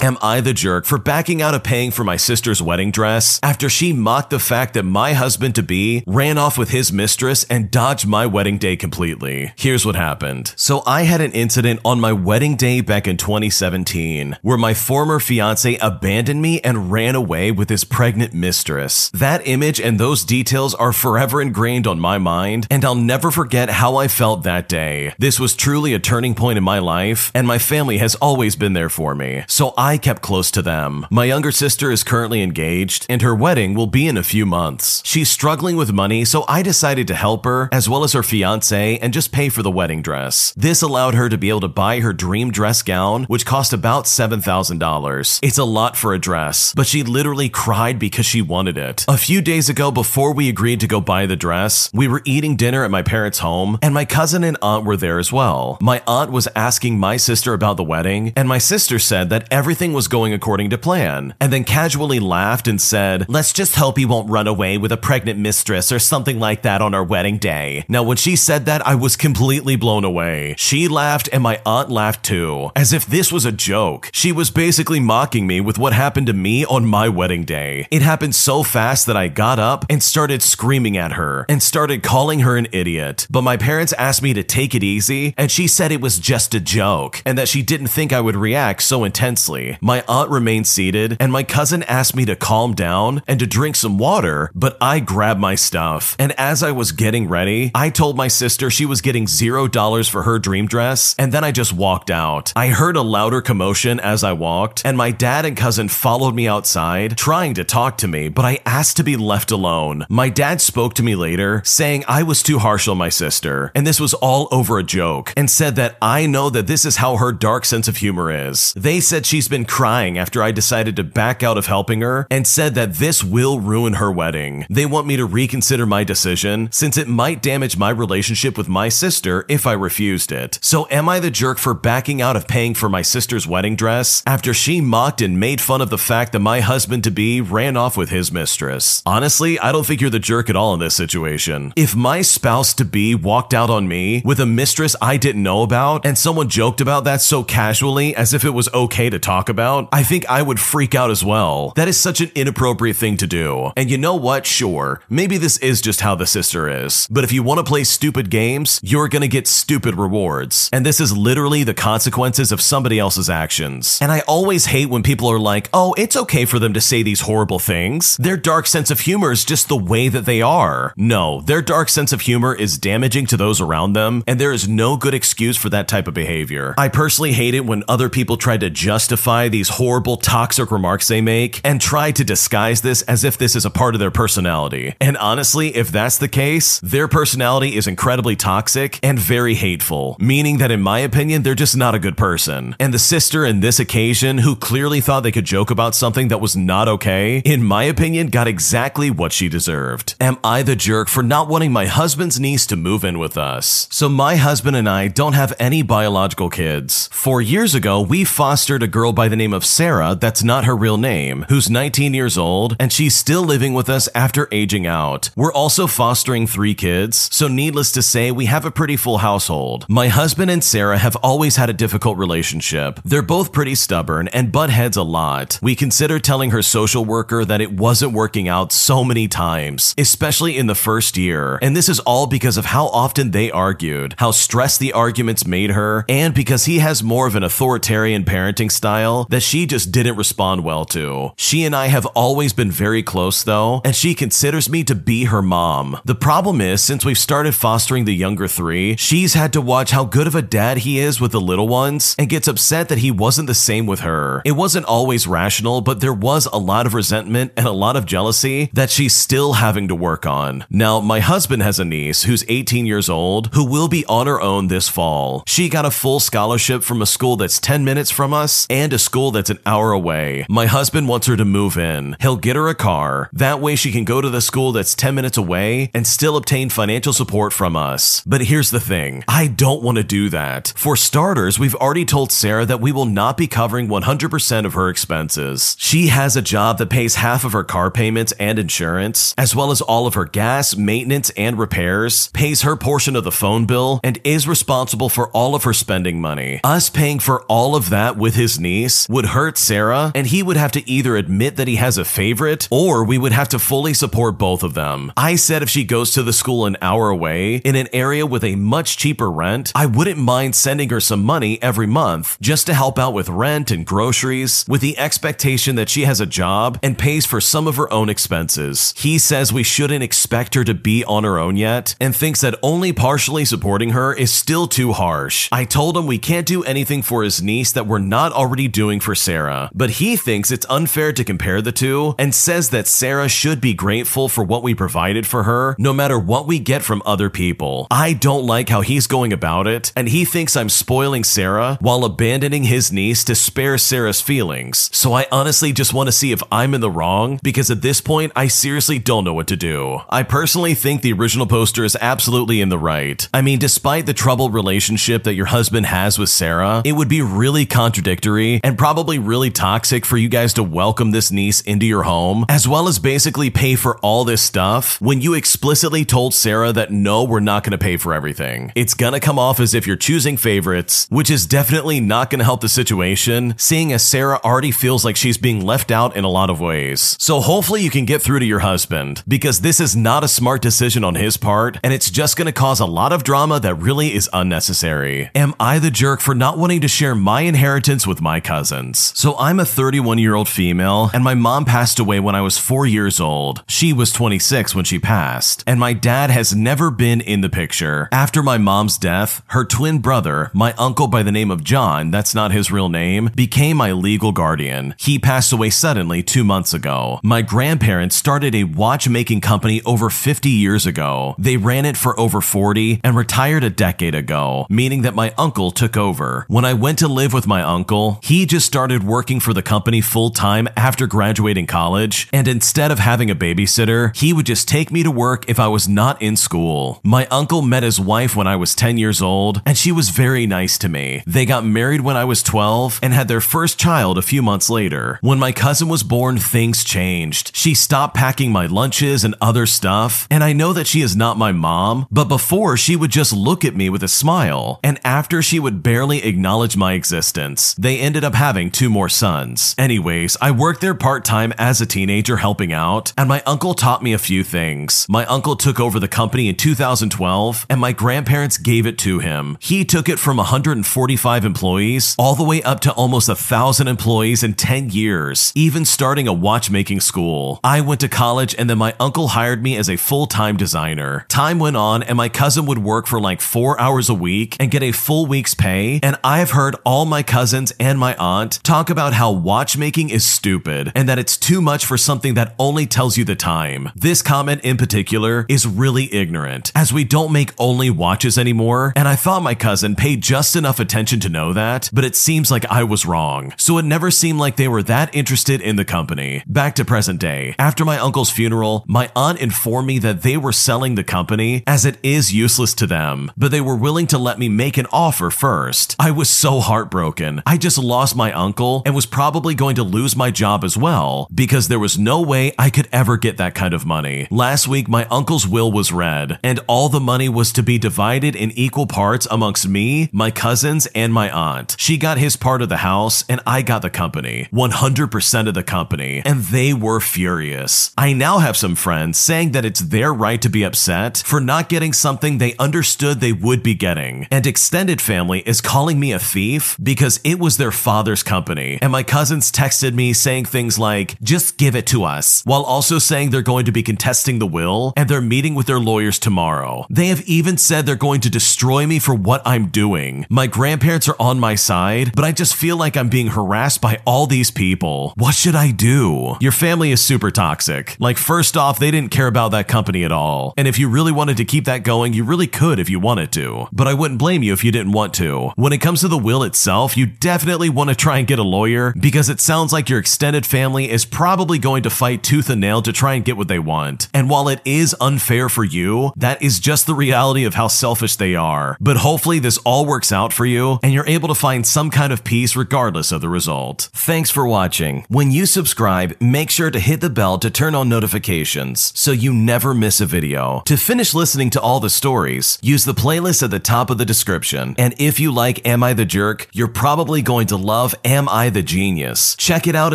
Am 0.00 0.16
I 0.22 0.40
the 0.40 0.54
jerk 0.54 0.84
for 0.84 0.96
backing 0.96 1.42
out 1.42 1.56
of 1.56 1.64
paying 1.64 1.90
for 1.90 2.04
my 2.04 2.16
sister's 2.16 2.62
wedding 2.62 2.92
dress 2.92 3.40
after 3.42 3.68
she 3.68 3.92
mocked 3.92 4.30
the 4.30 4.38
fact 4.38 4.74
that 4.74 4.84
my 4.84 5.12
husband 5.12 5.56
to 5.56 5.62
be 5.64 6.04
ran 6.06 6.38
off 6.38 6.56
with 6.56 6.70
his 6.70 6.92
mistress 6.92 7.42
and 7.50 7.68
dodged 7.68 8.06
my 8.06 8.24
wedding 8.24 8.58
day 8.58 8.76
completely? 8.76 9.52
Here's 9.56 9.84
what 9.84 9.96
happened. 9.96 10.52
So 10.54 10.84
I 10.86 11.02
had 11.02 11.20
an 11.20 11.32
incident 11.32 11.80
on 11.84 11.98
my 11.98 12.12
wedding 12.12 12.54
day 12.54 12.80
back 12.80 13.08
in 13.08 13.16
2017 13.16 14.38
where 14.40 14.56
my 14.56 14.72
former 14.72 15.18
fiance 15.18 15.76
abandoned 15.78 16.42
me 16.42 16.60
and 16.60 16.92
ran 16.92 17.16
away 17.16 17.50
with 17.50 17.68
his 17.68 17.82
pregnant 17.82 18.32
mistress. 18.32 19.10
That 19.10 19.48
image 19.48 19.80
and 19.80 19.98
those 19.98 20.22
details 20.22 20.76
are 20.76 20.92
forever 20.92 21.42
ingrained 21.42 21.88
on 21.88 21.98
my 21.98 22.18
mind, 22.18 22.68
and 22.70 22.84
I'll 22.84 22.94
never 22.94 23.32
forget 23.32 23.68
how 23.68 23.96
I 23.96 24.06
felt 24.06 24.44
that 24.44 24.68
day. 24.68 25.14
This 25.18 25.40
was 25.40 25.56
truly 25.56 25.92
a 25.92 25.98
turning 25.98 26.36
point 26.36 26.56
in 26.56 26.62
my 26.62 26.78
life, 26.78 27.32
and 27.34 27.48
my 27.48 27.58
family 27.58 27.98
has 27.98 28.14
always 28.16 28.54
been 28.54 28.74
there 28.74 28.88
for 28.88 29.16
me. 29.16 29.42
So 29.48 29.74
I 29.76 29.87
kept 29.96 30.20
close 30.20 30.50
to 30.50 30.60
them. 30.60 31.06
My 31.10 31.24
younger 31.24 31.52
sister 31.52 31.90
is 31.90 32.04
currently 32.04 32.42
engaged, 32.42 33.06
and 33.08 33.22
her 33.22 33.34
wedding 33.34 33.74
will 33.74 33.86
be 33.86 34.06
in 34.06 34.16
a 34.16 34.22
few 34.22 34.44
months. 34.44 35.02
She's 35.04 35.30
struggling 35.30 35.76
with 35.76 35.92
money, 35.92 36.24
so 36.24 36.44
I 36.48 36.62
decided 36.62 37.06
to 37.08 37.14
help 37.14 37.44
her, 37.44 37.68
as 37.72 37.88
well 37.88 38.04
as 38.04 38.12
her 38.12 38.22
fiance, 38.22 38.98
and 38.98 39.12
just 39.12 39.32
pay 39.32 39.48
for 39.48 39.62
the 39.62 39.70
wedding 39.70 40.02
dress. 40.02 40.52
This 40.56 40.82
allowed 40.82 41.14
her 41.14 41.28
to 41.28 41.38
be 41.38 41.48
able 41.48 41.60
to 41.60 41.68
buy 41.68 42.00
her 42.00 42.12
dream 42.12 42.50
dress 42.50 42.82
gown, 42.82 43.24
which 43.24 43.46
cost 43.46 43.72
about 43.72 44.04
$7,000. 44.04 45.38
It's 45.42 45.58
a 45.58 45.64
lot 45.64 45.96
for 45.96 46.12
a 46.12 46.18
dress, 46.18 46.74
but 46.74 46.86
she 46.86 47.02
literally 47.02 47.48
cried 47.48 47.98
because 47.98 48.26
she 48.26 48.42
wanted 48.42 48.76
it. 48.76 49.04
A 49.08 49.16
few 49.16 49.40
days 49.40 49.68
ago, 49.68 49.90
before 49.90 50.34
we 50.34 50.48
agreed 50.48 50.80
to 50.80 50.86
go 50.86 51.00
buy 51.00 51.24
the 51.26 51.36
dress, 51.36 51.90
we 51.94 52.08
were 52.08 52.22
eating 52.24 52.56
dinner 52.56 52.84
at 52.84 52.90
my 52.90 53.02
parents' 53.02 53.38
home, 53.38 53.78
and 53.80 53.94
my 53.94 54.04
cousin 54.04 54.44
and 54.44 54.58
aunt 54.60 54.84
were 54.84 54.96
there 54.96 55.18
as 55.18 55.32
well. 55.32 55.78
My 55.80 56.02
aunt 56.06 56.32
was 56.32 56.48
asking 56.56 56.98
my 56.98 57.16
sister 57.16 57.54
about 57.54 57.76
the 57.76 57.84
wedding, 57.84 58.32
and 58.36 58.48
my 58.48 58.58
sister 58.58 58.98
said 58.98 59.30
that 59.30 59.46
everything 59.50 59.77
was 59.78 60.08
going 60.08 60.32
according 60.32 60.70
to 60.70 60.78
plan, 60.78 61.34
and 61.40 61.52
then 61.52 61.62
casually 61.62 62.18
laughed 62.18 62.66
and 62.66 62.80
said, 62.80 63.24
Let's 63.28 63.52
just 63.52 63.76
hope 63.76 63.96
he 63.96 64.04
won't 64.04 64.28
run 64.28 64.48
away 64.48 64.76
with 64.76 64.90
a 64.90 64.96
pregnant 64.96 65.38
mistress 65.38 65.92
or 65.92 66.00
something 66.00 66.40
like 66.40 66.62
that 66.62 66.82
on 66.82 66.94
our 66.94 67.04
wedding 67.04 67.38
day. 67.38 67.84
Now, 67.88 68.02
when 68.02 68.16
she 68.16 68.34
said 68.34 68.66
that, 68.66 68.84
I 68.84 68.96
was 68.96 69.14
completely 69.14 69.76
blown 69.76 70.02
away. 70.02 70.56
She 70.58 70.88
laughed, 70.88 71.28
and 71.32 71.44
my 71.44 71.62
aunt 71.64 71.90
laughed 71.90 72.24
too, 72.24 72.70
as 72.74 72.92
if 72.92 73.06
this 73.06 73.30
was 73.30 73.44
a 73.44 73.52
joke. 73.52 74.10
She 74.12 74.32
was 74.32 74.50
basically 74.50 74.98
mocking 74.98 75.46
me 75.46 75.60
with 75.60 75.78
what 75.78 75.92
happened 75.92 76.26
to 76.26 76.32
me 76.32 76.64
on 76.64 76.84
my 76.84 77.08
wedding 77.08 77.44
day. 77.44 77.86
It 77.92 78.02
happened 78.02 78.34
so 78.34 78.64
fast 78.64 79.06
that 79.06 79.16
I 79.16 79.28
got 79.28 79.60
up 79.60 79.86
and 79.88 80.02
started 80.02 80.42
screaming 80.42 80.96
at 80.96 81.12
her 81.12 81.46
and 81.48 81.62
started 81.62 82.02
calling 82.02 82.40
her 82.40 82.56
an 82.56 82.66
idiot. 82.72 83.28
But 83.30 83.42
my 83.42 83.56
parents 83.56 83.92
asked 83.92 84.22
me 84.22 84.34
to 84.34 84.42
take 84.42 84.74
it 84.74 84.82
easy, 84.82 85.34
and 85.36 85.50
she 85.50 85.68
said 85.68 85.92
it 85.92 86.00
was 86.00 86.18
just 86.18 86.52
a 86.54 86.60
joke 86.60 87.22
and 87.24 87.38
that 87.38 87.48
she 87.48 87.62
didn't 87.62 87.88
think 87.88 88.12
I 88.12 88.20
would 88.20 88.36
react 88.36 88.82
so 88.82 89.04
intensely. 89.04 89.67
My 89.80 90.04
aunt 90.08 90.30
remained 90.30 90.66
seated, 90.66 91.16
and 91.20 91.30
my 91.30 91.42
cousin 91.42 91.82
asked 91.82 92.16
me 92.16 92.24
to 92.24 92.36
calm 92.36 92.74
down 92.74 93.22
and 93.26 93.38
to 93.40 93.46
drink 93.46 93.76
some 93.76 93.98
water, 93.98 94.50
but 94.54 94.76
I 94.80 95.00
grabbed 95.00 95.40
my 95.40 95.54
stuff. 95.54 96.16
And 96.18 96.32
as 96.38 96.62
I 96.62 96.72
was 96.72 96.92
getting 96.92 97.28
ready, 97.28 97.70
I 97.74 97.90
told 97.90 98.16
my 98.16 98.28
sister 98.28 98.70
she 98.70 98.86
was 98.86 99.00
getting 99.00 99.26
zero 99.26 99.68
dollars 99.68 100.08
for 100.08 100.22
her 100.22 100.38
dream 100.38 100.66
dress, 100.66 101.14
and 101.18 101.32
then 101.32 101.44
I 101.44 101.52
just 101.52 101.72
walked 101.72 102.10
out. 102.10 102.52
I 102.56 102.68
heard 102.68 102.96
a 102.96 103.02
louder 103.02 103.40
commotion 103.40 104.00
as 104.00 104.24
I 104.24 104.32
walked, 104.32 104.82
and 104.84 104.96
my 104.96 105.10
dad 105.10 105.44
and 105.44 105.56
cousin 105.56 105.88
followed 105.88 106.34
me 106.34 106.48
outside, 106.48 107.16
trying 107.16 107.54
to 107.54 107.64
talk 107.64 107.98
to 107.98 108.08
me, 108.08 108.28
but 108.28 108.44
I 108.44 108.60
asked 108.64 108.96
to 108.98 109.04
be 109.04 109.16
left 109.16 109.50
alone. 109.50 110.06
My 110.08 110.28
dad 110.28 110.60
spoke 110.60 110.94
to 110.94 111.02
me 111.02 111.14
later, 111.14 111.62
saying 111.64 112.04
I 112.08 112.22
was 112.22 112.42
too 112.42 112.58
harsh 112.58 112.88
on 112.88 112.96
my 112.96 113.08
sister, 113.08 113.72
and 113.74 113.86
this 113.86 114.00
was 114.00 114.14
all 114.14 114.48
over 114.50 114.78
a 114.78 114.84
joke, 114.84 115.32
and 115.36 115.50
said 115.50 115.76
that 115.76 115.96
I 116.00 116.26
know 116.26 116.50
that 116.50 116.66
this 116.66 116.84
is 116.84 116.96
how 116.96 117.16
her 117.16 117.32
dark 117.32 117.64
sense 117.64 117.88
of 117.88 117.96
humor 117.98 118.30
is. 118.30 118.72
They 118.74 119.00
said 119.00 119.26
she's 119.26 119.48
been 119.48 119.57
crying 119.64 120.18
after 120.18 120.42
I 120.42 120.52
decided 120.52 120.96
to 120.96 121.04
back 121.04 121.42
out 121.42 121.58
of 121.58 121.66
helping 121.66 122.00
her 122.00 122.26
and 122.30 122.46
said 122.46 122.74
that 122.74 122.94
this 122.94 123.24
will 123.24 123.60
ruin 123.60 123.94
her 123.94 124.10
wedding. 124.10 124.66
They 124.70 124.86
want 124.86 125.06
me 125.06 125.16
to 125.16 125.26
reconsider 125.26 125.86
my 125.86 126.04
decision 126.04 126.68
since 126.72 126.96
it 126.96 127.08
might 127.08 127.42
damage 127.42 127.76
my 127.76 127.90
relationship 127.90 128.56
with 128.56 128.68
my 128.68 128.88
sister 128.88 129.44
if 129.48 129.66
I 129.66 129.72
refused 129.72 130.32
it. 130.32 130.58
So 130.62 130.86
am 130.90 131.08
I 131.08 131.20
the 131.20 131.30
jerk 131.30 131.58
for 131.58 131.74
backing 131.74 132.20
out 132.20 132.36
of 132.36 132.48
paying 132.48 132.74
for 132.74 132.88
my 132.88 133.02
sister's 133.02 133.46
wedding 133.46 133.76
dress 133.76 134.22
after 134.26 134.52
she 134.54 134.80
mocked 134.80 135.22
and 135.22 135.40
made 135.40 135.60
fun 135.60 135.80
of 135.80 135.90
the 135.90 135.98
fact 135.98 136.32
that 136.32 136.40
my 136.40 136.60
husband 136.60 137.04
to 137.04 137.10
be 137.10 137.40
ran 137.40 137.76
off 137.76 137.96
with 137.96 138.10
his 138.10 138.32
mistress? 138.32 139.02
Honestly, 139.06 139.58
I 139.58 139.72
don't 139.72 139.86
think 139.86 140.00
you're 140.00 140.10
the 140.10 140.18
jerk 140.18 140.50
at 140.50 140.56
all 140.56 140.74
in 140.74 140.80
this 140.80 140.94
situation. 140.94 141.72
If 141.76 141.96
my 141.96 142.22
spouse 142.22 142.74
to 142.74 142.84
be 142.84 143.14
walked 143.14 143.54
out 143.54 143.70
on 143.70 143.88
me 143.88 144.22
with 144.24 144.40
a 144.40 144.46
mistress 144.46 144.94
I 145.00 145.16
didn't 145.16 145.42
know 145.42 145.62
about 145.62 146.06
and 146.06 146.16
someone 146.16 146.48
joked 146.48 146.80
about 146.80 147.04
that 147.04 147.20
so 147.20 147.44
casually 147.44 148.14
as 148.14 148.34
if 148.34 148.44
it 148.44 148.50
was 148.50 148.68
okay 148.74 149.10
to 149.10 149.18
talk 149.18 149.47
about, 149.48 149.88
I 149.92 150.02
think 150.02 150.28
I 150.28 150.42
would 150.42 150.60
freak 150.60 150.94
out 150.94 151.10
as 151.10 151.24
well. 151.24 151.72
That 151.76 151.88
is 151.88 151.98
such 151.98 152.20
an 152.20 152.30
inappropriate 152.34 152.96
thing 152.96 153.16
to 153.18 153.26
do. 153.26 153.72
And 153.76 153.90
you 153.90 153.98
know 153.98 154.14
what? 154.14 154.46
Sure, 154.46 155.00
maybe 155.08 155.38
this 155.38 155.58
is 155.58 155.80
just 155.80 156.00
how 156.00 156.14
the 156.14 156.26
sister 156.26 156.68
is. 156.68 157.06
But 157.10 157.24
if 157.24 157.32
you 157.32 157.42
want 157.42 157.58
to 157.58 157.64
play 157.64 157.84
stupid 157.84 158.30
games, 158.30 158.80
you're 158.82 159.08
gonna 159.08 159.28
get 159.28 159.46
stupid 159.46 159.96
rewards. 159.96 160.68
And 160.72 160.84
this 160.84 161.00
is 161.00 161.16
literally 161.16 161.64
the 161.64 161.74
consequences 161.74 162.52
of 162.52 162.60
somebody 162.60 162.98
else's 162.98 163.30
actions. 163.30 163.98
And 164.00 164.12
I 164.12 164.20
always 164.20 164.66
hate 164.66 164.90
when 164.90 165.02
people 165.02 165.28
are 165.28 165.38
like, 165.38 165.68
oh, 165.72 165.94
it's 165.98 166.16
okay 166.16 166.44
for 166.44 166.58
them 166.58 166.72
to 166.74 166.80
say 166.80 167.02
these 167.02 167.22
horrible 167.22 167.58
things. 167.58 168.16
Their 168.16 168.36
dark 168.36 168.66
sense 168.66 168.90
of 168.90 169.00
humor 169.00 169.32
is 169.32 169.44
just 169.44 169.68
the 169.68 169.76
way 169.76 170.08
that 170.08 170.24
they 170.24 170.42
are. 170.42 170.92
No, 170.96 171.40
their 171.42 171.62
dark 171.62 171.88
sense 171.88 172.12
of 172.12 172.22
humor 172.22 172.54
is 172.54 172.78
damaging 172.78 173.26
to 173.26 173.36
those 173.36 173.60
around 173.60 173.92
them, 173.92 174.22
and 174.26 174.40
there 174.40 174.52
is 174.52 174.68
no 174.68 174.96
good 174.96 175.14
excuse 175.14 175.56
for 175.56 175.68
that 175.70 175.88
type 175.88 176.08
of 176.08 176.14
behavior. 176.14 176.74
I 176.76 176.88
personally 176.88 177.32
hate 177.32 177.54
it 177.54 177.66
when 177.66 177.84
other 177.88 178.08
people 178.08 178.36
try 178.36 178.56
to 178.56 178.70
justify 178.70 179.37
these 179.46 179.68
horrible, 179.68 180.16
toxic 180.16 180.72
remarks 180.72 181.06
they 181.06 181.20
make 181.20 181.60
and 181.62 181.80
try 181.80 182.10
to 182.10 182.24
disguise 182.24 182.80
this 182.80 183.02
as 183.02 183.22
if 183.22 183.38
this 183.38 183.54
is 183.54 183.64
a 183.64 183.70
part 183.70 183.94
of 183.94 184.00
their 184.00 184.10
personality. 184.10 184.94
And 185.00 185.16
honestly, 185.18 185.76
if 185.76 185.92
that's 185.92 186.18
the 186.18 186.26
case, 186.28 186.80
their 186.80 187.06
personality 187.06 187.76
is 187.76 187.86
incredibly 187.86 188.34
toxic 188.34 188.98
and 189.02 189.18
very 189.18 189.54
hateful, 189.54 190.16
meaning 190.18 190.58
that 190.58 190.70
in 190.70 190.80
my 190.80 190.98
opinion, 190.98 191.42
they're 191.42 191.54
just 191.54 191.76
not 191.76 191.94
a 191.94 192.00
good 192.00 192.16
person. 192.16 192.74
And 192.80 192.92
the 192.92 192.98
sister 192.98 193.44
in 193.44 193.60
this 193.60 193.78
occasion, 193.78 194.38
who 194.38 194.56
clearly 194.56 195.00
thought 195.00 195.22
they 195.22 195.30
could 195.32 195.44
joke 195.44 195.70
about 195.70 195.94
something 195.94 196.28
that 196.28 196.40
was 196.40 196.56
not 196.56 196.88
okay, 196.88 197.42
in 197.44 197.62
my 197.62 197.84
opinion, 197.84 198.28
got 198.28 198.48
exactly 198.48 199.10
what 199.10 199.32
she 199.32 199.48
deserved. 199.48 200.14
Am 200.20 200.38
I 200.42 200.62
the 200.62 200.74
jerk 200.76 201.08
for 201.08 201.22
not 201.22 201.48
wanting 201.48 201.72
my 201.72 201.86
husband's 201.86 202.40
niece 202.40 202.66
to 202.66 202.76
move 202.76 203.04
in 203.04 203.18
with 203.18 203.36
us? 203.36 203.86
So 203.90 204.08
my 204.08 204.36
husband 204.36 204.76
and 204.76 204.88
I 204.88 205.08
don't 205.08 205.34
have 205.34 205.52
any 205.58 205.82
biological 205.82 206.48
kids. 206.48 207.08
Four 207.12 207.42
years 207.42 207.74
ago, 207.74 208.00
we 208.00 208.24
fostered 208.24 208.82
a 208.82 208.88
girl 208.88 209.12
by 209.18 209.26
the 209.26 209.34
name 209.34 209.52
of 209.52 209.64
Sarah 209.64 210.14
that's 210.14 210.44
not 210.44 210.64
her 210.64 210.76
real 210.76 210.96
name, 210.96 211.44
who's 211.48 211.68
19 211.68 212.14
years 212.14 212.38
old, 212.38 212.76
and 212.78 212.92
she's 212.92 213.16
still 213.16 213.42
living 213.42 213.74
with 213.74 213.90
us 213.90 214.08
after 214.14 214.46
aging 214.52 214.86
out. 214.86 215.30
We're 215.34 215.52
also 215.52 215.88
fostering 215.88 216.46
three 216.46 216.76
kids, 216.76 217.28
so 217.32 217.48
needless 217.48 217.90
to 217.92 218.00
say, 218.00 218.30
we 218.30 218.44
have 218.44 218.64
a 218.64 218.70
pretty 218.70 218.96
full 218.96 219.18
household. 219.18 219.86
My 219.88 220.06
husband 220.06 220.52
and 220.52 220.62
Sarah 220.62 220.98
have 220.98 221.16
always 221.16 221.56
had 221.56 221.68
a 221.68 221.72
difficult 221.72 222.16
relationship. 222.16 223.00
They're 223.04 223.20
both 223.20 223.50
pretty 223.50 223.74
stubborn 223.74 224.28
and 224.28 224.52
butt 224.52 224.70
heads 224.70 224.96
a 224.96 225.02
lot. 225.02 225.58
We 225.60 225.74
consider 225.74 226.20
telling 226.20 226.52
her 226.52 226.62
social 226.62 227.04
worker 227.04 227.44
that 227.44 227.60
it 227.60 227.72
wasn't 227.72 228.12
working 228.12 228.46
out 228.46 228.70
so 228.70 229.02
many 229.02 229.26
times, 229.26 229.96
especially 229.98 230.56
in 230.56 230.68
the 230.68 230.76
first 230.76 231.16
year. 231.16 231.58
And 231.60 231.74
this 231.74 231.88
is 231.88 231.98
all 231.98 232.28
because 232.28 232.56
of 232.56 232.66
how 232.66 232.86
often 232.86 233.32
they 233.32 233.50
argued, 233.50 234.14
how 234.18 234.30
stressed 234.30 234.78
the 234.78 234.92
arguments 234.92 235.44
made 235.44 235.72
her, 235.72 236.04
and 236.08 236.32
because 236.32 236.66
he 236.66 236.78
has 236.78 237.02
more 237.02 237.26
of 237.26 237.34
an 237.34 237.42
authoritarian 237.42 238.22
parenting 238.22 238.70
style 238.70 239.07
that 239.30 239.42
she 239.42 239.66
just 239.66 239.92
didn't 239.92 240.16
respond 240.16 240.64
well 240.64 240.84
to. 240.86 241.32
She 241.36 241.64
and 241.64 241.74
I 241.74 241.86
have 241.86 242.06
always 242.06 242.52
been 242.52 242.70
very 242.70 243.02
close 243.02 243.42
though, 243.42 243.80
and 243.84 243.94
she 243.94 244.14
considers 244.14 244.68
me 244.68 244.84
to 244.84 244.94
be 244.94 245.24
her 245.24 245.42
mom. 245.42 245.98
The 246.04 246.14
problem 246.14 246.60
is, 246.60 246.82
since 246.82 247.04
we've 247.04 247.18
started 247.18 247.54
fostering 247.54 248.04
the 248.04 248.14
younger 248.14 248.48
three, 248.48 248.96
she's 248.96 249.34
had 249.34 249.52
to 249.52 249.60
watch 249.60 249.90
how 249.90 250.04
good 250.04 250.26
of 250.26 250.34
a 250.34 250.42
dad 250.42 250.78
he 250.78 250.98
is 250.98 251.20
with 251.20 251.32
the 251.32 251.40
little 251.40 251.68
ones 251.68 252.14
and 252.18 252.28
gets 252.28 252.48
upset 252.48 252.88
that 252.88 252.98
he 252.98 253.10
wasn't 253.10 253.48
the 253.48 253.54
same 253.54 253.86
with 253.86 254.00
her. 254.00 254.42
It 254.44 254.52
wasn't 254.52 254.86
always 254.86 255.26
rational, 255.26 255.80
but 255.80 256.00
there 256.00 256.12
was 256.12 256.46
a 256.46 256.58
lot 256.58 256.86
of 256.86 256.94
resentment 256.94 257.52
and 257.56 257.66
a 257.66 257.72
lot 257.72 257.96
of 257.96 258.06
jealousy 258.06 258.70
that 258.72 258.90
she's 258.90 259.14
still 259.14 259.54
having 259.54 259.88
to 259.88 259.94
work 259.94 260.26
on. 260.26 260.64
Now, 260.70 261.00
my 261.00 261.20
husband 261.20 261.62
has 261.62 261.78
a 261.78 261.84
niece 261.84 262.24
who's 262.24 262.44
18 262.48 262.86
years 262.86 263.08
old 263.08 263.54
who 263.54 263.64
will 263.64 263.88
be 263.88 264.04
on 264.06 264.26
her 264.26 264.40
own 264.40 264.68
this 264.68 264.88
fall. 264.88 265.42
She 265.46 265.68
got 265.68 265.86
a 265.86 265.90
full 265.90 266.20
scholarship 266.20 266.82
from 266.82 267.02
a 267.02 267.06
school 267.06 267.36
that's 267.36 267.58
10 267.58 267.84
minutes 267.84 268.10
from 268.10 268.32
us 268.32 268.66
and 268.70 268.92
a 268.92 268.97
school 268.98 269.30
that's 269.30 269.50
an 269.50 269.58
hour 269.66 269.92
away. 269.92 270.46
My 270.48 270.66
husband 270.66 271.08
wants 271.08 271.26
her 271.26 271.36
to 271.36 271.44
move 271.44 271.76
in. 271.76 272.16
He'll 272.20 272.36
get 272.36 272.56
her 272.56 272.68
a 272.68 272.74
car. 272.74 273.30
That 273.32 273.60
way 273.60 273.76
she 273.76 273.92
can 273.92 274.04
go 274.04 274.20
to 274.20 274.30
the 274.30 274.40
school 274.40 274.72
that's 274.72 274.94
10 274.94 275.14
minutes 275.14 275.36
away 275.36 275.90
and 275.94 276.06
still 276.06 276.36
obtain 276.36 276.70
financial 276.70 277.12
support 277.12 277.52
from 277.52 277.76
us. 277.76 278.22
But 278.26 278.42
here's 278.42 278.70
the 278.70 278.80
thing 278.80 279.24
I 279.28 279.46
don't 279.46 279.82
want 279.82 279.96
to 279.98 280.04
do 280.04 280.28
that. 280.30 280.72
For 280.76 280.96
starters, 280.96 281.58
we've 281.58 281.74
already 281.74 282.04
told 282.04 282.32
Sarah 282.32 282.66
that 282.66 282.80
we 282.80 282.92
will 282.92 283.06
not 283.06 283.36
be 283.36 283.46
covering 283.46 283.88
100% 283.88 284.64
of 284.64 284.74
her 284.74 284.88
expenses. 284.88 285.76
She 285.78 286.08
has 286.08 286.36
a 286.36 286.42
job 286.42 286.78
that 286.78 286.90
pays 286.90 287.16
half 287.16 287.44
of 287.44 287.52
her 287.52 287.64
car 287.64 287.90
payments 287.90 288.32
and 288.32 288.58
insurance, 288.58 289.34
as 289.36 289.54
well 289.54 289.70
as 289.70 289.80
all 289.80 290.06
of 290.06 290.14
her 290.14 290.24
gas, 290.24 290.76
maintenance, 290.76 291.30
and 291.30 291.58
repairs, 291.58 292.28
pays 292.28 292.62
her 292.62 292.76
portion 292.76 293.16
of 293.16 293.24
the 293.24 293.32
phone 293.32 293.66
bill, 293.66 294.00
and 294.02 294.20
is 294.24 294.48
responsible 294.48 295.08
for 295.08 295.28
all 295.30 295.54
of 295.54 295.64
her 295.64 295.72
spending 295.72 296.20
money. 296.20 296.60
Us 296.64 296.90
paying 296.90 297.18
for 297.18 297.42
all 297.42 297.76
of 297.76 297.90
that 297.90 298.16
with 298.16 298.34
his 298.34 298.58
niece 298.58 298.87
niece 298.88 299.06
would 299.08 299.26
hurt 299.26 299.58
Sarah, 299.58 300.12
and 300.14 300.26
he 300.26 300.42
would 300.42 300.56
have 300.56 300.72
to 300.72 300.88
either 300.88 301.16
admit 301.16 301.56
that 301.56 301.68
he 301.68 301.76
has 301.76 301.98
a 301.98 302.04
favorite 302.04 302.68
or 302.70 303.04
we 303.04 303.18
would 303.18 303.32
have 303.32 303.48
to 303.50 303.58
fully 303.58 303.92
support 303.92 304.38
both 304.38 304.62
of 304.62 304.74
them. 304.74 305.12
I 305.16 305.36
said 305.36 305.62
if 305.62 305.68
she 305.68 305.84
goes 305.84 306.12
to 306.12 306.22
the 306.22 306.32
school 306.32 306.64
an 306.64 306.76
hour 306.80 307.10
away 307.10 307.56
in 307.56 307.76
an 307.76 307.88
area 307.92 308.24
with 308.24 308.44
a 308.44 308.56
much 308.56 308.96
cheaper 308.96 309.30
rent, 309.30 309.72
I 309.74 309.86
wouldn't 309.86 310.18
mind 310.18 310.54
sending 310.54 310.88
her 310.88 311.00
some 311.00 311.22
money 311.22 311.60
every 311.62 311.86
month 311.86 312.38
just 312.40 312.66
to 312.66 312.74
help 312.74 312.98
out 312.98 313.12
with 313.12 313.28
rent 313.28 313.70
and 313.70 313.84
groceries 313.84 314.64
with 314.68 314.80
the 314.80 314.98
expectation 314.98 315.76
that 315.76 315.90
she 315.90 316.04
has 316.04 316.20
a 316.20 316.26
job 316.26 316.78
and 316.82 316.98
pays 316.98 317.26
for 317.26 317.40
some 317.40 317.66
of 317.66 317.76
her 317.76 317.92
own 317.92 318.08
expenses. 318.08 318.94
He 318.96 319.18
says 319.18 319.52
we 319.52 319.62
shouldn't 319.62 320.02
expect 320.02 320.54
her 320.54 320.64
to 320.64 320.74
be 320.74 321.04
on 321.04 321.24
her 321.24 321.38
own 321.38 321.56
yet 321.56 321.94
and 322.00 322.16
thinks 322.16 322.40
that 322.40 322.58
only 322.62 322.92
partially 322.92 323.44
supporting 323.44 323.90
her 323.90 324.14
is 324.14 324.32
still 324.32 324.66
too 324.66 324.92
harsh. 324.92 325.48
I 325.52 325.64
told 325.64 325.96
him 325.96 326.06
we 326.06 326.18
can't 326.18 326.46
do 326.46 326.64
anything 326.64 327.02
for 327.02 327.22
his 327.22 327.42
niece 327.42 327.72
that 327.72 327.86
we're 327.86 327.98
not 327.98 328.32
already 328.32 328.68
doing 328.78 329.00
for 329.00 329.16
Sarah, 329.16 329.68
but 329.74 329.98
he 329.98 330.14
thinks 330.14 330.52
it's 330.52 330.64
unfair 330.70 331.12
to 331.12 331.24
compare 331.24 331.60
the 331.60 331.72
two 331.72 332.14
and 332.16 332.32
says 332.32 332.70
that 332.70 332.86
Sarah 332.86 333.28
should 333.28 333.60
be 333.60 333.74
grateful 333.74 334.28
for 334.28 334.44
what 334.44 334.62
we 334.62 334.72
provided 334.72 335.26
for 335.26 335.42
her 335.42 335.74
no 335.80 335.92
matter 335.92 336.16
what 336.16 336.46
we 336.46 336.60
get 336.60 336.82
from 336.82 337.02
other 337.04 337.28
people. 337.28 337.88
I 337.90 338.12
don't 338.12 338.46
like 338.46 338.68
how 338.68 338.82
he's 338.82 339.08
going 339.08 339.32
about 339.32 339.66
it, 339.66 339.92
and 339.96 340.08
he 340.08 340.24
thinks 340.24 340.56
I'm 340.56 340.68
spoiling 340.68 341.24
Sarah 341.24 341.76
while 341.80 342.04
abandoning 342.04 342.62
his 342.62 342.92
niece 342.92 343.24
to 343.24 343.34
spare 343.34 343.78
Sarah's 343.78 344.20
feelings. 344.20 344.90
So 344.96 345.12
I 345.12 345.26
honestly 345.32 345.72
just 345.72 345.92
want 345.92 346.06
to 346.06 346.12
see 346.12 346.30
if 346.30 346.40
I'm 346.52 346.72
in 346.72 346.80
the 346.80 346.88
wrong 346.88 347.40
because 347.42 347.72
at 347.72 347.82
this 347.82 348.00
point 348.00 348.30
I 348.36 348.46
seriously 348.46 349.00
don't 349.00 349.24
know 349.24 349.34
what 349.34 349.48
to 349.48 349.56
do. 349.56 350.02
I 350.08 350.22
personally 350.22 350.74
think 350.74 351.02
the 351.02 351.14
original 351.14 351.48
poster 351.48 351.82
is 351.82 351.96
absolutely 352.00 352.60
in 352.60 352.68
the 352.68 352.78
right. 352.78 353.28
I 353.34 353.42
mean, 353.42 353.58
despite 353.58 354.06
the 354.06 354.14
troubled 354.14 354.54
relationship 354.54 355.24
that 355.24 355.34
your 355.34 355.46
husband 355.46 355.86
has 355.86 356.16
with 356.16 356.28
Sarah, 356.28 356.82
it 356.84 356.92
would 356.92 357.08
be 357.08 357.22
really 357.22 357.66
contradictory 357.66 358.60
and 358.68 358.76
probably 358.76 359.18
really 359.18 359.50
toxic 359.50 360.04
for 360.04 360.18
you 360.18 360.28
guys 360.28 360.52
to 360.52 360.62
welcome 360.62 361.10
this 361.10 361.32
niece 361.32 361.62
into 361.62 361.86
your 361.86 362.02
home, 362.02 362.44
as 362.50 362.68
well 362.68 362.86
as 362.86 362.98
basically 362.98 363.48
pay 363.48 363.74
for 363.74 363.96
all 364.00 364.26
this 364.26 364.42
stuff 364.42 365.00
when 365.00 365.22
you 365.22 365.32
explicitly 365.32 366.04
told 366.04 366.34
Sarah 366.34 366.70
that 366.70 366.90
no, 366.90 367.24
we're 367.24 367.40
not 367.40 367.64
going 367.64 367.70
to 367.70 367.78
pay 367.78 367.96
for 367.96 368.12
everything. 368.12 368.70
It's 368.74 368.92
going 368.92 369.14
to 369.14 369.20
come 369.20 369.38
off 369.38 369.58
as 369.58 369.72
if 369.72 369.86
you're 369.86 369.96
choosing 369.96 370.36
favorites, 370.36 371.06
which 371.08 371.30
is 371.30 371.46
definitely 371.46 371.98
not 371.98 372.28
going 372.28 372.40
to 372.40 372.44
help 372.44 372.60
the 372.60 372.68
situation, 372.68 373.54
seeing 373.56 373.90
as 373.90 374.04
Sarah 374.04 374.38
already 374.44 374.70
feels 374.70 375.02
like 375.02 375.16
she's 375.16 375.38
being 375.38 375.64
left 375.64 375.90
out 375.90 376.14
in 376.14 376.24
a 376.24 376.28
lot 376.28 376.50
of 376.50 376.60
ways. 376.60 377.16
So 377.18 377.40
hopefully 377.40 377.80
you 377.80 377.88
can 377.88 378.04
get 378.04 378.20
through 378.20 378.40
to 378.40 378.44
your 378.44 378.58
husband, 378.58 379.22
because 379.26 379.62
this 379.62 379.80
is 379.80 379.96
not 379.96 380.24
a 380.24 380.28
smart 380.28 380.60
decision 380.60 381.04
on 381.04 381.14
his 381.14 381.38
part, 381.38 381.78
and 381.82 381.94
it's 381.94 382.10
just 382.10 382.36
going 382.36 382.44
to 382.44 382.52
cause 382.52 382.80
a 382.80 382.84
lot 382.84 383.14
of 383.14 383.24
drama 383.24 383.60
that 383.60 383.76
really 383.76 384.12
is 384.12 384.28
unnecessary. 384.34 385.30
Am 385.34 385.54
I 385.58 385.78
the 385.78 385.90
jerk 385.90 386.20
for 386.20 386.34
not 386.34 386.58
wanting 386.58 386.82
to 386.82 386.88
share 386.88 387.14
my 387.14 387.40
inheritance 387.40 388.06
with 388.06 388.20
my 388.20 388.40
cousins? 388.58 389.12
So 389.14 389.36
I'm 389.38 389.60
a 389.60 389.64
31 389.64 390.18
year 390.18 390.34
old 390.34 390.48
female, 390.48 391.10
and 391.14 391.22
my 391.22 391.34
mom 391.34 391.64
passed 391.64 392.00
away 392.00 392.18
when 392.18 392.34
I 392.34 392.40
was 392.40 392.58
four 392.58 392.86
years 392.86 393.20
old. 393.20 393.62
She 393.68 393.92
was 393.92 394.10
26 394.12 394.74
when 394.74 394.84
she 394.84 394.98
passed, 394.98 395.62
and 395.64 395.78
my 395.78 395.92
dad 395.92 396.30
has 396.30 396.56
never 396.56 396.90
been 396.90 397.20
in 397.20 397.40
the 397.40 397.48
picture. 397.48 398.08
After 398.10 398.42
my 398.42 398.58
mom's 398.58 398.98
death, 398.98 399.42
her 399.50 399.64
twin 399.64 400.00
brother, 400.00 400.50
my 400.52 400.72
uncle 400.72 401.06
by 401.06 401.22
the 401.22 401.30
name 401.30 401.52
of 401.52 401.62
John, 401.62 402.10
that's 402.10 402.34
not 402.34 402.50
his 402.50 402.72
real 402.72 402.88
name, 402.88 403.30
became 403.36 403.76
my 403.76 403.92
legal 403.92 404.32
guardian. 404.32 404.96
He 404.98 405.20
passed 405.20 405.52
away 405.52 405.70
suddenly 405.70 406.24
two 406.24 406.42
months 406.42 406.74
ago. 406.74 407.20
My 407.22 407.42
grandparents 407.42 408.16
started 408.16 408.56
a 408.56 408.64
watchmaking 408.64 409.40
company 409.40 409.80
over 409.86 410.10
50 410.10 410.50
years 410.50 410.84
ago. 410.84 411.36
They 411.38 411.56
ran 411.56 411.84
it 411.84 411.96
for 411.96 412.18
over 412.18 412.40
40 412.40 413.02
and 413.04 413.16
retired 413.16 413.62
a 413.62 413.70
decade 413.70 414.16
ago, 414.16 414.66
meaning 414.68 415.02
that 415.02 415.14
my 415.14 415.32
uncle 415.38 415.70
took 415.70 415.96
over. 415.96 416.44
When 416.48 416.64
I 416.64 416.74
went 416.74 416.98
to 416.98 417.06
live 417.06 417.32
with 417.32 417.46
my 417.46 417.62
uncle, 417.62 418.18
he 418.24 418.47
just 418.48 418.66
started 418.66 419.02
working 419.02 419.40
for 419.40 419.52
the 419.52 419.62
company 419.62 420.00
full 420.00 420.30
time 420.30 420.68
after 420.76 421.06
graduating 421.06 421.66
college, 421.66 422.28
and 422.32 422.48
instead 422.48 422.90
of 422.90 422.98
having 422.98 423.30
a 423.30 423.36
babysitter, 423.36 424.16
he 424.16 424.32
would 424.32 424.46
just 424.46 424.68
take 424.68 424.90
me 424.90 425.02
to 425.02 425.10
work 425.10 425.48
if 425.48 425.60
I 425.60 425.68
was 425.68 425.88
not 425.88 426.20
in 426.20 426.36
school. 426.36 427.00
My 427.04 427.26
uncle 427.26 427.62
met 427.62 427.82
his 427.82 428.00
wife 428.00 428.34
when 428.34 428.46
I 428.46 428.56
was 428.56 428.74
10 428.74 428.98
years 428.98 429.20
old, 429.20 429.62
and 429.66 429.76
she 429.76 429.92
was 429.92 430.10
very 430.10 430.46
nice 430.46 430.78
to 430.78 430.88
me. 430.88 431.22
They 431.26 431.46
got 431.46 431.64
married 431.64 432.00
when 432.00 432.16
I 432.16 432.24
was 432.24 432.42
12 432.42 433.00
and 433.02 433.12
had 433.12 433.28
their 433.28 433.40
first 433.40 433.78
child 433.78 434.18
a 434.18 434.22
few 434.22 434.42
months 434.42 434.70
later. 434.70 435.18
When 435.20 435.38
my 435.38 435.52
cousin 435.52 435.88
was 435.88 436.02
born, 436.02 436.38
things 436.38 436.84
changed. 436.84 437.54
She 437.54 437.74
stopped 437.74 438.16
packing 438.16 438.50
my 438.50 438.66
lunches 438.66 439.24
and 439.24 439.34
other 439.40 439.66
stuff, 439.66 440.26
and 440.30 440.42
I 440.42 440.52
know 440.52 440.72
that 440.72 440.86
she 440.86 441.02
is 441.02 441.16
not 441.16 441.36
my 441.36 441.52
mom, 441.52 442.06
but 442.10 442.24
before 442.24 442.76
she 442.76 442.96
would 442.96 443.10
just 443.10 443.32
look 443.32 443.64
at 443.64 443.76
me 443.76 443.90
with 443.90 444.02
a 444.02 444.08
smile, 444.08 444.80
and 444.82 444.98
after 445.04 445.42
she 445.42 445.60
would 445.60 445.82
barely 445.82 446.24
acknowledge 446.24 446.76
my 446.76 446.94
existence. 446.94 447.74
They 447.74 447.98
ended 447.98 448.24
up 448.24 448.27
having 448.34 448.70
two 448.70 448.90
more 448.90 449.08
sons. 449.08 449.74
Anyways, 449.78 450.36
I 450.40 450.50
worked 450.50 450.80
there 450.80 450.94
part 450.94 451.24
time 451.24 451.52
as 451.58 451.80
a 451.80 451.86
teenager 451.86 452.36
helping 452.38 452.72
out, 452.72 453.12
and 453.16 453.28
my 453.28 453.42
uncle 453.46 453.74
taught 453.74 454.02
me 454.02 454.12
a 454.12 454.18
few 454.18 454.44
things. 454.44 455.06
My 455.08 455.24
uncle 455.26 455.56
took 455.56 455.80
over 455.80 455.98
the 456.00 456.08
company 456.08 456.48
in 456.48 456.56
2012, 456.56 457.66
and 457.68 457.80
my 457.80 457.92
grandparents 457.92 458.58
gave 458.58 458.86
it 458.86 458.98
to 458.98 459.18
him. 459.18 459.56
He 459.60 459.84
took 459.84 460.08
it 460.08 460.18
from 460.18 460.36
145 460.36 461.44
employees 461.44 462.14
all 462.18 462.34
the 462.34 462.44
way 462.44 462.62
up 462.62 462.80
to 462.80 462.92
almost 462.92 463.28
a 463.28 463.34
thousand 463.34 463.88
employees 463.88 464.42
in 464.42 464.54
10 464.54 464.90
years, 464.90 465.52
even 465.54 465.84
starting 465.84 466.28
a 466.28 466.32
watchmaking 466.32 467.00
school. 467.00 467.60
I 467.64 467.80
went 467.80 468.00
to 468.00 468.08
college, 468.08 468.54
and 468.58 468.68
then 468.68 468.78
my 468.78 468.94
uncle 469.00 469.28
hired 469.28 469.62
me 469.62 469.76
as 469.76 469.88
a 469.88 469.96
full 469.96 470.26
time 470.26 470.56
designer. 470.56 471.24
Time 471.28 471.58
went 471.58 471.76
on, 471.76 472.02
and 472.02 472.16
my 472.16 472.28
cousin 472.28 472.66
would 472.66 472.78
work 472.78 473.06
for 473.06 473.20
like 473.20 473.40
four 473.40 473.80
hours 473.80 474.08
a 474.08 474.14
week 474.14 474.56
and 474.60 474.70
get 474.70 474.82
a 474.82 474.92
full 474.92 475.26
week's 475.26 475.54
pay. 475.54 476.00
And 476.02 476.16
I've 476.24 476.50
heard 476.50 476.76
all 476.84 477.04
my 477.04 477.22
cousins 477.22 477.72
and 477.78 477.98
my 477.98 478.16
aunt 478.18 478.60
talk 478.62 478.90
about 478.90 479.12
how 479.12 479.32
watchmaking 479.32 480.10
is 480.10 480.24
stupid 480.24 480.92
and 480.94 481.08
that 481.08 481.18
it's 481.18 481.36
too 481.36 481.60
much 481.60 481.86
for 481.86 481.96
something 481.96 482.34
that 482.34 482.54
only 482.58 482.86
tells 482.86 483.16
you 483.16 483.24
the 483.24 483.34
time. 483.36 483.90
This 483.94 484.22
comment 484.22 484.60
in 484.62 484.76
particular 484.76 485.46
is 485.48 485.66
really 485.66 486.12
ignorant, 486.12 486.72
as 486.74 486.92
we 486.92 487.04
don't 487.04 487.32
make 487.32 487.52
only 487.58 487.90
watches 487.90 488.38
anymore. 488.38 488.92
And 488.96 489.08
I 489.08 489.16
thought 489.16 489.42
my 489.42 489.54
cousin 489.54 489.96
paid 489.96 490.22
just 490.22 490.56
enough 490.56 490.80
attention 490.80 491.20
to 491.20 491.28
know 491.28 491.52
that, 491.52 491.90
but 491.92 492.04
it 492.04 492.16
seems 492.16 492.50
like 492.50 492.64
I 492.66 492.84
was 492.84 493.06
wrong. 493.06 493.54
So 493.56 493.78
it 493.78 493.84
never 493.84 494.10
seemed 494.10 494.38
like 494.38 494.56
they 494.56 494.68
were 494.68 494.82
that 494.84 495.14
interested 495.14 495.60
in 495.60 495.76
the 495.76 495.84
company. 495.84 496.42
Back 496.46 496.74
to 496.76 496.84
present 496.84 497.20
day. 497.20 497.54
After 497.58 497.84
my 497.84 497.98
uncle's 497.98 498.30
funeral, 498.30 498.84
my 498.86 499.10
aunt 499.14 499.40
informed 499.40 499.86
me 499.86 499.98
that 500.00 500.22
they 500.22 500.36
were 500.36 500.52
selling 500.52 500.94
the 500.94 501.04
company 501.04 501.62
as 501.66 501.84
it 501.84 501.98
is 502.02 502.32
useless 502.32 502.74
to 502.74 502.86
them, 502.86 503.30
but 503.36 503.50
they 503.50 503.60
were 503.60 503.76
willing 503.76 504.06
to 504.08 504.18
let 504.18 504.38
me 504.38 504.48
make 504.48 504.76
an 504.76 504.86
offer 504.92 505.30
first. 505.30 505.96
I 505.98 506.10
was 506.10 506.28
so 506.28 506.60
heartbroken. 506.60 507.42
I 507.46 507.56
just 507.56 507.78
lost 507.78 508.07
my 508.14 508.32
uncle 508.32 508.82
and 508.84 508.94
was 508.94 509.06
probably 509.06 509.54
going 509.54 509.76
to 509.76 509.82
lose 509.82 510.16
my 510.16 510.30
job 510.30 510.64
as 510.64 510.76
well 510.76 511.28
because 511.34 511.68
there 511.68 511.78
was 511.78 511.98
no 511.98 512.20
way 512.20 512.52
I 512.58 512.70
could 512.70 512.88
ever 512.92 513.16
get 513.16 513.36
that 513.38 513.54
kind 513.54 513.74
of 513.74 513.86
money. 513.86 514.28
Last 514.30 514.68
week, 514.68 514.88
my 514.88 515.04
uncle's 515.06 515.46
will 515.46 515.70
was 515.72 515.92
read, 515.92 516.38
and 516.42 516.60
all 516.66 516.88
the 516.88 517.00
money 517.00 517.28
was 517.28 517.52
to 517.52 517.62
be 517.62 517.78
divided 517.78 518.34
in 518.34 518.50
equal 518.52 518.86
parts 518.86 519.26
amongst 519.30 519.68
me, 519.68 520.08
my 520.12 520.30
cousins, 520.30 520.86
and 520.94 521.12
my 521.12 521.30
aunt. 521.30 521.76
She 521.78 521.96
got 521.96 522.18
his 522.18 522.36
part 522.36 522.62
of 522.62 522.68
the 522.68 522.78
house, 522.78 523.24
and 523.28 523.40
I 523.46 523.62
got 523.62 523.82
the 523.82 523.90
company 523.90 524.48
100% 524.52 525.48
of 525.48 525.54
the 525.54 525.62
company, 525.62 526.22
and 526.24 526.42
they 526.44 526.72
were 526.72 527.00
furious. 527.00 527.92
I 527.96 528.12
now 528.12 528.38
have 528.38 528.56
some 528.56 528.74
friends 528.74 529.18
saying 529.18 529.52
that 529.52 529.64
it's 529.64 529.80
their 529.80 530.12
right 530.12 530.40
to 530.42 530.48
be 530.48 530.62
upset 530.62 531.18
for 531.18 531.40
not 531.40 531.68
getting 531.68 531.92
something 531.92 532.38
they 532.38 532.56
understood 532.56 533.20
they 533.20 533.32
would 533.32 533.62
be 533.62 533.74
getting, 533.74 534.26
and 534.30 534.46
extended 534.46 535.00
family 535.00 535.40
is 535.40 535.60
calling 535.60 536.00
me 536.00 536.12
a 536.12 536.18
thief 536.18 536.76
because 536.82 537.20
it 537.24 537.38
was 537.38 537.56
their 537.56 537.72
father's 537.98 538.22
company. 538.22 538.78
And 538.80 538.92
my 538.92 539.02
cousins 539.02 539.50
texted 539.50 539.92
me 539.92 540.12
saying 540.12 540.44
things 540.44 540.78
like, 540.78 541.20
just 541.20 541.56
give 541.56 541.74
it 541.74 541.84
to 541.88 542.04
us, 542.04 542.42
while 542.44 542.62
also 542.62 543.00
saying 543.00 543.30
they're 543.30 543.42
going 543.42 543.64
to 543.64 543.72
be 543.72 543.82
contesting 543.82 544.38
the 544.38 544.46
will 544.46 544.92
and 544.96 545.08
they're 545.08 545.20
meeting 545.20 545.56
with 545.56 545.66
their 545.66 545.80
lawyers 545.80 546.16
tomorrow. 546.20 546.86
They 546.88 547.08
have 547.08 547.22
even 547.22 547.58
said 547.58 547.86
they're 547.86 547.96
going 547.96 548.20
to 548.20 548.30
destroy 548.30 548.86
me 548.86 549.00
for 549.00 549.16
what 549.16 549.42
I'm 549.44 549.66
doing. 549.66 550.26
My 550.30 550.46
grandparents 550.46 551.08
are 551.08 551.16
on 551.18 551.40
my 551.40 551.56
side, 551.56 552.12
but 552.14 552.24
I 552.24 552.30
just 552.30 552.54
feel 552.54 552.76
like 552.76 552.96
I'm 552.96 553.08
being 553.08 553.26
harassed 553.28 553.80
by 553.80 553.98
all 554.06 554.28
these 554.28 554.52
people. 554.52 555.12
What 555.16 555.34
should 555.34 555.56
I 555.56 555.72
do? 555.72 556.36
Your 556.40 556.52
family 556.52 556.92
is 556.92 557.00
super 557.00 557.32
toxic. 557.32 557.96
Like, 557.98 558.16
first 558.16 558.56
off, 558.56 558.78
they 558.78 558.92
didn't 558.92 559.10
care 559.10 559.26
about 559.26 559.50
that 559.50 559.66
company 559.66 560.04
at 560.04 560.12
all. 560.12 560.54
And 560.56 560.68
if 560.68 560.78
you 560.78 560.88
really 560.88 561.10
wanted 561.10 561.36
to 561.38 561.44
keep 561.44 561.64
that 561.64 561.82
going, 561.82 562.12
you 562.12 562.22
really 562.22 562.46
could 562.46 562.78
if 562.78 562.88
you 562.88 563.00
wanted 563.00 563.32
to. 563.32 563.66
But 563.72 563.88
I 563.88 563.94
wouldn't 563.94 564.20
blame 564.20 564.44
you 564.44 564.52
if 564.52 564.62
you 564.62 564.70
didn't 564.70 564.92
want 564.92 565.14
to. 565.14 565.50
When 565.56 565.72
it 565.72 565.80
comes 565.80 566.02
to 566.02 566.08
the 566.08 566.16
will 566.16 566.44
itself, 566.44 566.96
you 566.96 567.04
definitely 567.06 567.68
want 567.68 567.87
to 567.90 567.94
try 567.94 568.18
and 568.18 568.26
get 568.26 568.38
a 568.38 568.42
lawyer 568.42 568.94
because 568.98 569.28
it 569.28 569.40
sounds 569.40 569.72
like 569.72 569.88
your 569.88 569.98
extended 569.98 570.46
family 570.46 570.90
is 570.90 571.04
probably 571.04 571.58
going 571.58 571.82
to 571.82 571.90
fight 571.90 572.22
tooth 572.22 572.50
and 572.50 572.60
nail 572.60 572.82
to 572.82 572.92
try 572.92 573.14
and 573.14 573.24
get 573.24 573.36
what 573.36 573.48
they 573.48 573.58
want. 573.58 574.08
And 574.14 574.28
while 574.28 574.48
it 574.48 574.60
is 574.64 574.94
unfair 575.00 575.48
for 575.48 575.64
you, 575.64 576.12
that 576.16 576.42
is 576.42 576.60
just 576.60 576.86
the 576.86 576.94
reality 576.94 577.44
of 577.44 577.54
how 577.54 577.68
selfish 577.68 578.16
they 578.16 578.34
are. 578.34 578.76
But 578.80 578.98
hopefully, 578.98 579.38
this 579.38 579.58
all 579.58 579.86
works 579.86 580.12
out 580.12 580.32
for 580.32 580.46
you 580.46 580.78
and 580.82 580.92
you're 580.92 581.06
able 581.06 581.28
to 581.28 581.34
find 581.34 581.66
some 581.66 581.90
kind 581.90 582.12
of 582.12 582.24
peace 582.24 582.56
regardless 582.56 583.12
of 583.12 583.20
the 583.20 583.28
result. 583.28 583.88
Thanks 583.92 584.30
for 584.30 584.46
watching. 584.46 585.04
When 585.08 585.30
you 585.30 585.46
subscribe, 585.46 586.16
make 586.20 586.50
sure 586.50 586.70
to 586.70 586.80
hit 586.80 587.00
the 587.00 587.10
bell 587.10 587.38
to 587.38 587.50
turn 587.50 587.74
on 587.74 587.88
notifications 587.88 588.92
so 588.98 589.12
you 589.12 589.32
never 589.32 589.74
miss 589.74 590.00
a 590.00 590.06
video. 590.06 590.62
To 590.66 590.76
finish 590.76 591.14
listening 591.14 591.50
to 591.50 591.60
all 591.60 591.80
the 591.80 591.90
stories, 591.90 592.58
use 592.62 592.84
the 592.84 592.94
playlist 592.94 593.42
at 593.42 593.50
the 593.50 593.58
top 593.58 593.90
of 593.90 593.98
the 593.98 594.04
description. 594.04 594.74
And 594.78 594.94
if 594.98 595.20
you 595.20 595.32
like 595.32 595.66
Am 595.66 595.82
I 595.82 595.92
the 595.92 596.04
Jerk, 596.04 596.48
you're 596.52 596.68
probably 596.68 597.22
going 597.22 597.46
to 597.48 597.56
love 597.56 597.77
love 597.78 597.94
Am 598.04 598.28
I 598.28 598.50
the 598.50 598.62
Genius? 598.62 599.36
Check 599.36 599.68
it 599.68 599.76
out 599.76 599.94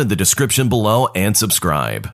in 0.00 0.08
the 0.08 0.16
description 0.16 0.70
below 0.70 1.08
and 1.14 1.36
subscribe. 1.36 2.10